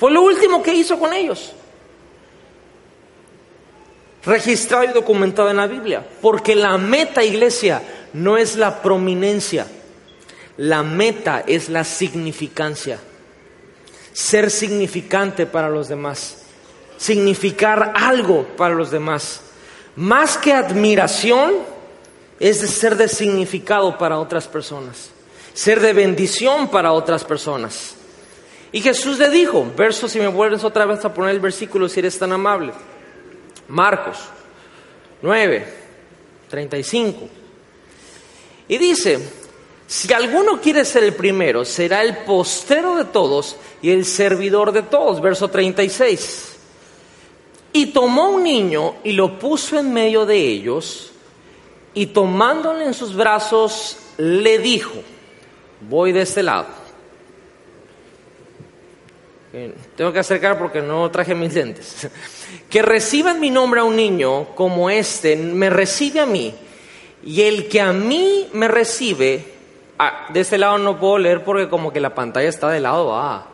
[0.00, 1.52] Fue lo último que hizo con ellos.
[4.24, 6.04] Registrado y documentado en la Biblia.
[6.20, 7.82] Porque la meta, iglesia,
[8.14, 9.68] no es la prominencia.
[10.56, 12.98] La meta es la significancia.
[14.12, 16.40] Ser significante para los demás
[17.00, 19.40] significar algo para los demás.
[19.96, 21.54] Más que admiración,
[22.38, 25.10] es de ser de significado para otras personas,
[25.52, 27.94] ser de bendición para otras personas.
[28.72, 32.00] Y Jesús le dijo, verso, si me vuelves otra vez a poner el versículo, si
[32.00, 32.72] eres tan amable,
[33.68, 34.18] Marcos
[35.22, 35.66] 9,
[36.48, 37.28] 35.
[38.68, 39.18] Y dice,
[39.86, 44.82] si alguno quiere ser el primero, será el postero de todos y el servidor de
[44.82, 46.56] todos, verso 36.
[47.72, 51.10] Y tomó un niño y lo puso en medio de ellos,
[51.92, 55.02] y tomándole en sus brazos, le dijo,
[55.88, 56.79] voy de este lado.
[59.96, 62.08] Tengo que acercar porque no traje mis lentes.
[62.68, 66.54] Que reciba en mi nombre a un niño como este, me recibe a mí.
[67.24, 69.44] Y el que a mí me recibe,
[69.98, 73.16] ah, de este lado no puedo leer porque como que la pantalla está de lado
[73.16, 73.48] A.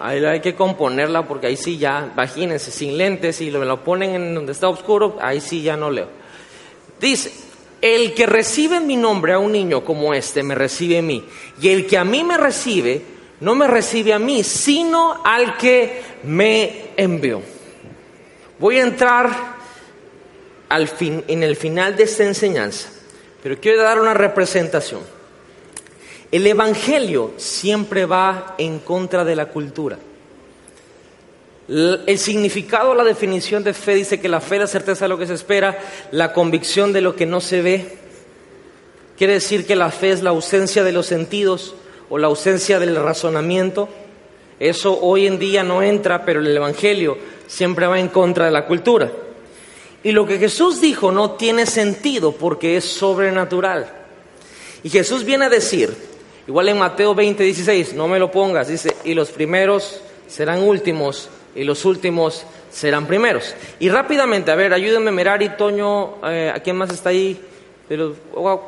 [0.00, 4.14] Ahí hay que componerla porque ahí sí ya, imagínense, sin lentes y me lo ponen
[4.14, 6.08] en donde está oscuro, ahí sí ya no leo.
[7.00, 7.32] Dice,
[7.80, 11.24] el que recibe en mi nombre a un niño como este, me recibe a mí.
[11.60, 13.11] Y el que a mí me recibe,
[13.42, 17.42] no me recibe a mí, sino al que me envió.
[18.60, 19.30] Voy a entrar
[20.68, 22.88] al fin, en el final de esta enseñanza,
[23.42, 25.00] pero quiero dar una representación.
[26.30, 29.98] El Evangelio siempre va en contra de la cultura.
[31.66, 35.18] El significado, la definición de fe dice que la fe es la certeza de lo
[35.18, 35.80] que se espera,
[36.12, 37.98] la convicción de lo que no se ve.
[39.18, 41.74] Quiere decir que la fe es la ausencia de los sentidos
[42.12, 43.88] o la ausencia del razonamiento.
[44.60, 48.66] Eso hoy en día no entra, pero el Evangelio siempre va en contra de la
[48.66, 49.10] cultura.
[50.02, 53.90] Y lo que Jesús dijo no tiene sentido porque es sobrenatural.
[54.82, 55.96] Y Jesús viene a decir,
[56.46, 61.30] igual en Mateo 20, 16, no me lo pongas, dice, y los primeros serán últimos
[61.54, 63.54] y los últimos serán primeros.
[63.80, 67.40] Y rápidamente, a ver, ayúdenme, Merari, Toño, eh, ¿a quién más está ahí?
[67.88, 68.12] De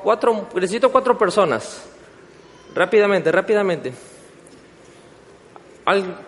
[0.03, 1.91] cuatro, necesito cuatro personas.
[2.75, 3.93] Rápidamente, rápidamente.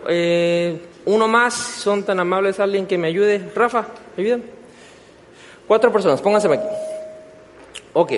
[0.07, 3.51] Eh, uno más, son tan amables, alguien que me ayude.
[3.55, 3.87] Rafa,
[4.17, 4.43] ayúdame.
[5.67, 6.63] Cuatro personas, pónganse aquí.
[7.93, 8.11] Ok.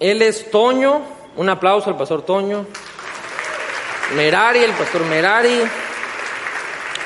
[0.00, 1.02] Él es Toño,
[1.36, 2.66] un aplauso al pastor Toño.
[4.14, 5.60] Merari, el pastor Merari,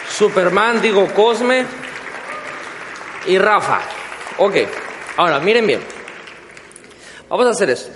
[0.08, 1.64] Superman, digo Cosme
[3.26, 3.80] y Rafa.
[4.38, 4.56] Ok,
[5.16, 5.91] ahora miren bien.
[7.32, 7.90] Vamos a hacer esto.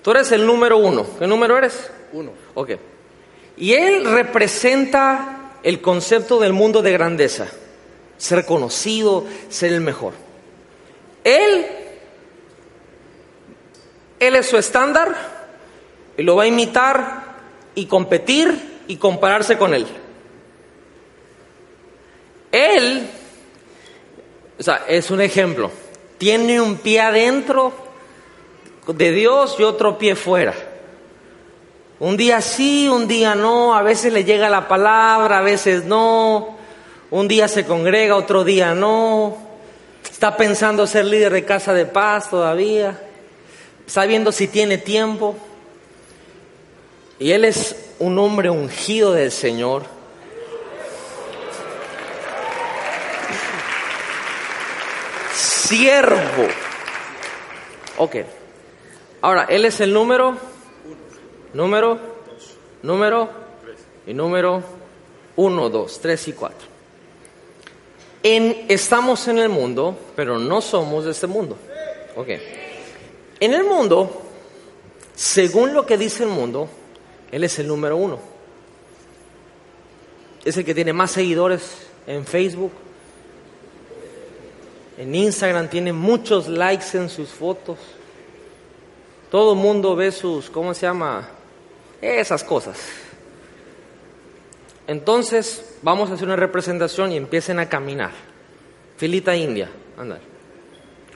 [0.00, 1.04] Tú eres el número uno.
[1.18, 1.90] ¿Qué número eres?
[2.12, 2.30] Uno.
[2.54, 2.70] Ok.
[3.56, 7.48] Y él representa el concepto del mundo de grandeza.
[8.16, 10.12] Ser conocido, ser el mejor.
[11.24, 11.66] Él,
[14.20, 15.16] él es su estándar
[16.16, 17.24] y lo va a imitar
[17.74, 19.84] y competir y compararse con Él.
[22.52, 23.10] Él,
[24.60, 25.72] o sea, es un ejemplo,
[26.18, 27.83] tiene un pie adentro
[28.86, 30.54] de Dios y otro pie fuera.
[32.00, 36.56] Un día sí, un día no, a veces le llega la palabra, a veces no,
[37.10, 39.38] un día se congrega, otro día no,
[40.10, 43.00] está pensando ser líder de casa de paz todavía,
[43.86, 45.36] sabiendo si tiene tiempo.
[47.18, 49.84] Y él es un hombre ungido del Señor.
[55.32, 56.48] Siervo.
[57.96, 58.16] Ok.
[59.24, 60.36] Ahora, él es el número,
[61.54, 61.98] número,
[62.82, 63.30] número
[64.06, 64.62] y número
[65.36, 66.68] uno, dos, tres y cuatro.
[68.22, 71.56] Estamos en el mundo, pero no somos de este mundo.
[72.16, 72.28] Ok.
[73.40, 74.24] En el mundo,
[75.14, 76.68] según lo que dice el mundo,
[77.32, 78.18] él es el número uno.
[80.44, 82.72] Es el que tiene más seguidores en Facebook.
[84.98, 87.78] En Instagram tiene muchos likes en sus fotos.
[89.34, 91.28] Todo el mundo ve sus, ¿cómo se llama?
[92.00, 92.78] Esas cosas.
[94.86, 98.12] Entonces, vamos a hacer una representación y empiecen a caminar.
[98.96, 99.68] Filita india,
[99.98, 100.20] andar.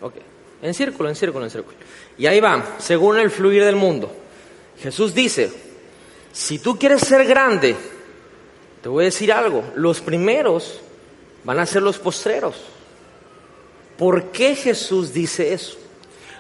[0.00, 0.14] Ok.
[0.62, 1.76] En círculo, en círculo, en círculo.
[2.18, 4.10] Y ahí van, según el fluir del mundo.
[4.80, 5.52] Jesús dice,
[6.32, 7.76] si tú quieres ser grande,
[8.82, 10.80] te voy a decir algo, los primeros
[11.44, 12.56] van a ser los postreros.
[13.96, 15.78] ¿Por qué Jesús dice eso?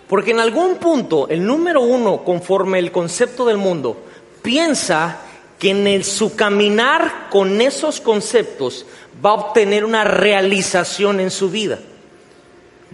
[0.08, 3.96] Porque en algún punto el número uno, conforme el concepto del mundo,
[4.42, 5.20] piensa
[5.58, 8.86] que en su caminar con esos conceptos
[9.24, 11.78] va a obtener una realización en su vida.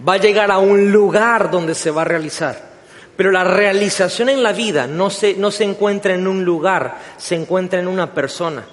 [0.07, 2.75] Va a llegar a un lugar donde se va a realizar.
[3.15, 7.35] Pero la realización en la vida no se, no se encuentra en un lugar, se
[7.35, 8.65] encuentra en una persona,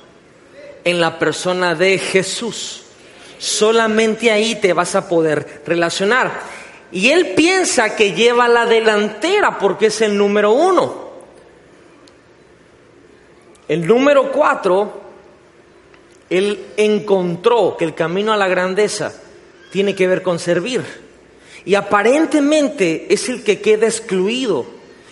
[0.82, 2.82] en la persona de Jesús.
[3.38, 6.32] Solamente ahí te vas a poder relacionar.
[6.92, 11.10] Y él piensa que lleva la delantera porque es el número uno.
[13.66, 15.00] El número cuatro,
[16.28, 19.12] él encontró que el camino a la grandeza
[19.72, 20.82] tiene que ver con servir.
[21.64, 24.66] Y aparentemente es el que queda excluido,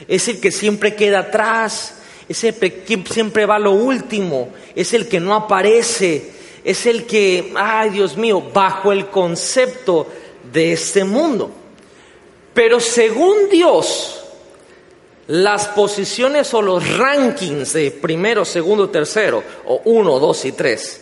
[0.06, 1.94] es el que siempre queda atrás,
[2.28, 6.30] es el que siempre va a lo último, es el que no aparece,
[6.62, 10.06] es el que, ay Dios mío, bajo el concepto
[10.52, 11.59] de este mundo.
[12.54, 14.20] Pero según Dios,
[15.28, 21.00] las posiciones o los rankings de primero, segundo, tercero, o uno, dos y tres,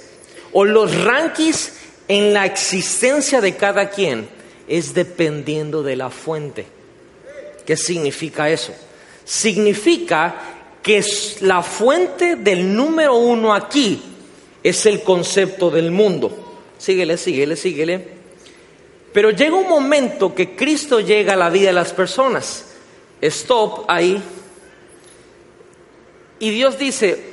[0.52, 1.72] o los rankings
[2.08, 4.28] en la existencia de cada quien,
[4.68, 6.66] es dependiendo de la fuente.
[7.64, 8.74] ¿Qué significa eso?
[9.24, 10.36] Significa
[10.82, 11.02] que
[11.40, 14.02] la fuente del número uno aquí
[14.62, 16.60] es el concepto del mundo.
[16.78, 18.17] Síguele, síguele, síguele.
[19.12, 22.66] Pero llega un momento que Cristo llega a la vida de las personas.
[23.20, 24.22] Stop ahí.
[26.38, 27.32] Y Dios dice,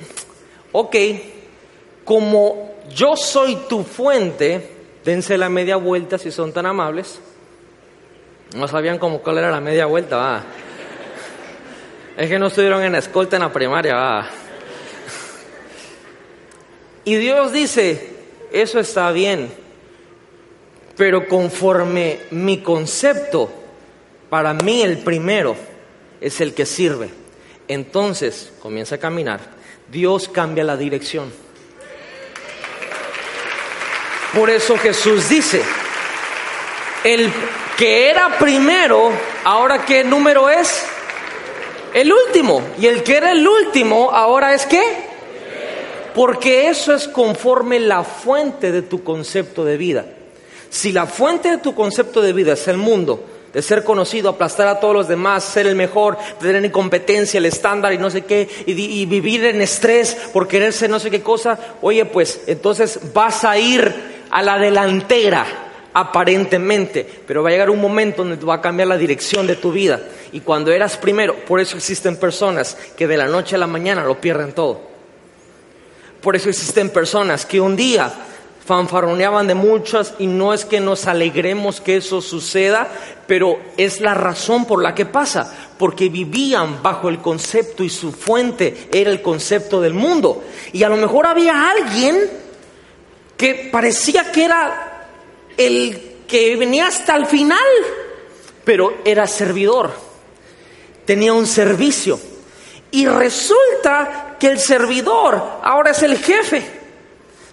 [0.71, 0.95] ok,
[2.03, 4.69] como yo soy tu fuente,
[5.03, 7.19] dense la media vuelta si son tan amables.
[8.55, 10.43] No sabían cómo cuál era la media vuelta, va.
[12.17, 14.29] Es que no estuvieron en la escolta en la primaria, va.
[17.03, 18.15] Y Dios dice,
[18.51, 19.51] eso está bien,
[20.97, 23.51] pero conforme mi concepto,
[24.29, 25.55] para mí el primero
[26.21, 27.09] es el que sirve.
[27.67, 29.39] Entonces comienza a caminar,
[29.91, 31.31] Dios cambia la dirección.
[34.33, 35.61] Por eso Jesús dice,
[37.03, 37.31] el
[37.77, 39.11] que era primero,
[39.43, 40.85] ahora qué número es?
[41.93, 42.61] El último.
[42.77, 44.83] Y el que era el último, ahora es qué?
[46.13, 50.05] Porque eso es conforme la fuente de tu concepto de vida.
[50.75, 53.23] Si la fuente de tu concepto de vida es el mundo,
[53.53, 57.93] de ser conocido, aplastar a todos los demás, ser el mejor, tener incompetencia, el estándar
[57.93, 61.21] y no sé qué, y, y, vivir en estrés por querer ser no sé qué
[61.21, 65.45] cosa, oye, pues entonces vas a ir a la delantera,
[65.93, 69.71] aparentemente, pero va a llegar un momento donde va a cambiar la dirección de tu
[69.71, 70.01] vida.
[70.33, 74.03] Y cuando eras primero, por eso existen personas que de la noche a la mañana
[74.03, 74.81] lo pierden todo.
[76.19, 78.11] Por eso existen personas que un día
[78.65, 82.87] fanfarroneaban de muchas y no es que nos alegremos que eso suceda,
[83.27, 88.11] pero es la razón por la que pasa, porque vivían bajo el concepto y su
[88.11, 90.43] fuente era el concepto del mundo.
[90.73, 92.19] Y a lo mejor había alguien
[93.37, 95.09] que parecía que era
[95.57, 97.59] el que venía hasta el final,
[98.63, 99.93] pero era servidor,
[101.05, 102.19] tenía un servicio.
[102.89, 106.84] Y resulta que el servidor ahora es el jefe.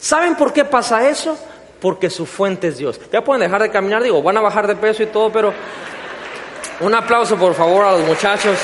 [0.03, 1.38] ¿Saben por qué pasa eso?
[1.80, 3.00] Porque su fuente es Dios.
[3.12, 5.55] Ya pueden dejar de caminar, digo, van a bajar de peso y todo, pero
[6.80, 8.59] un aplauso por favor a los muchachos.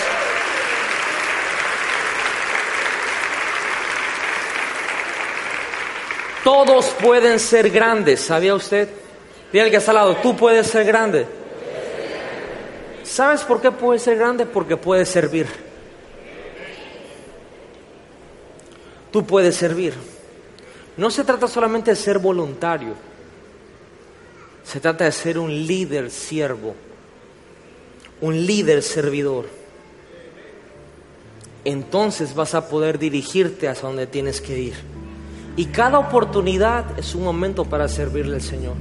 [6.43, 8.89] Todos pueden ser grandes, ¿sabía usted?
[9.53, 11.24] Dígale que está al lado, tú puedes ser grande.
[13.05, 14.45] ¿Sabes por qué puedes ser grande?
[14.45, 15.47] Porque puedes servir.
[19.12, 20.18] Tú puedes servir.
[20.99, 22.94] No se trata solamente de ser voluntario,
[24.64, 26.74] se trata de ser un líder siervo,
[28.20, 29.46] un líder servidor.
[31.64, 34.74] Entonces vas a poder dirigirte hacia donde tienes que ir.
[35.57, 38.74] Y cada oportunidad es un momento para servirle al Señor.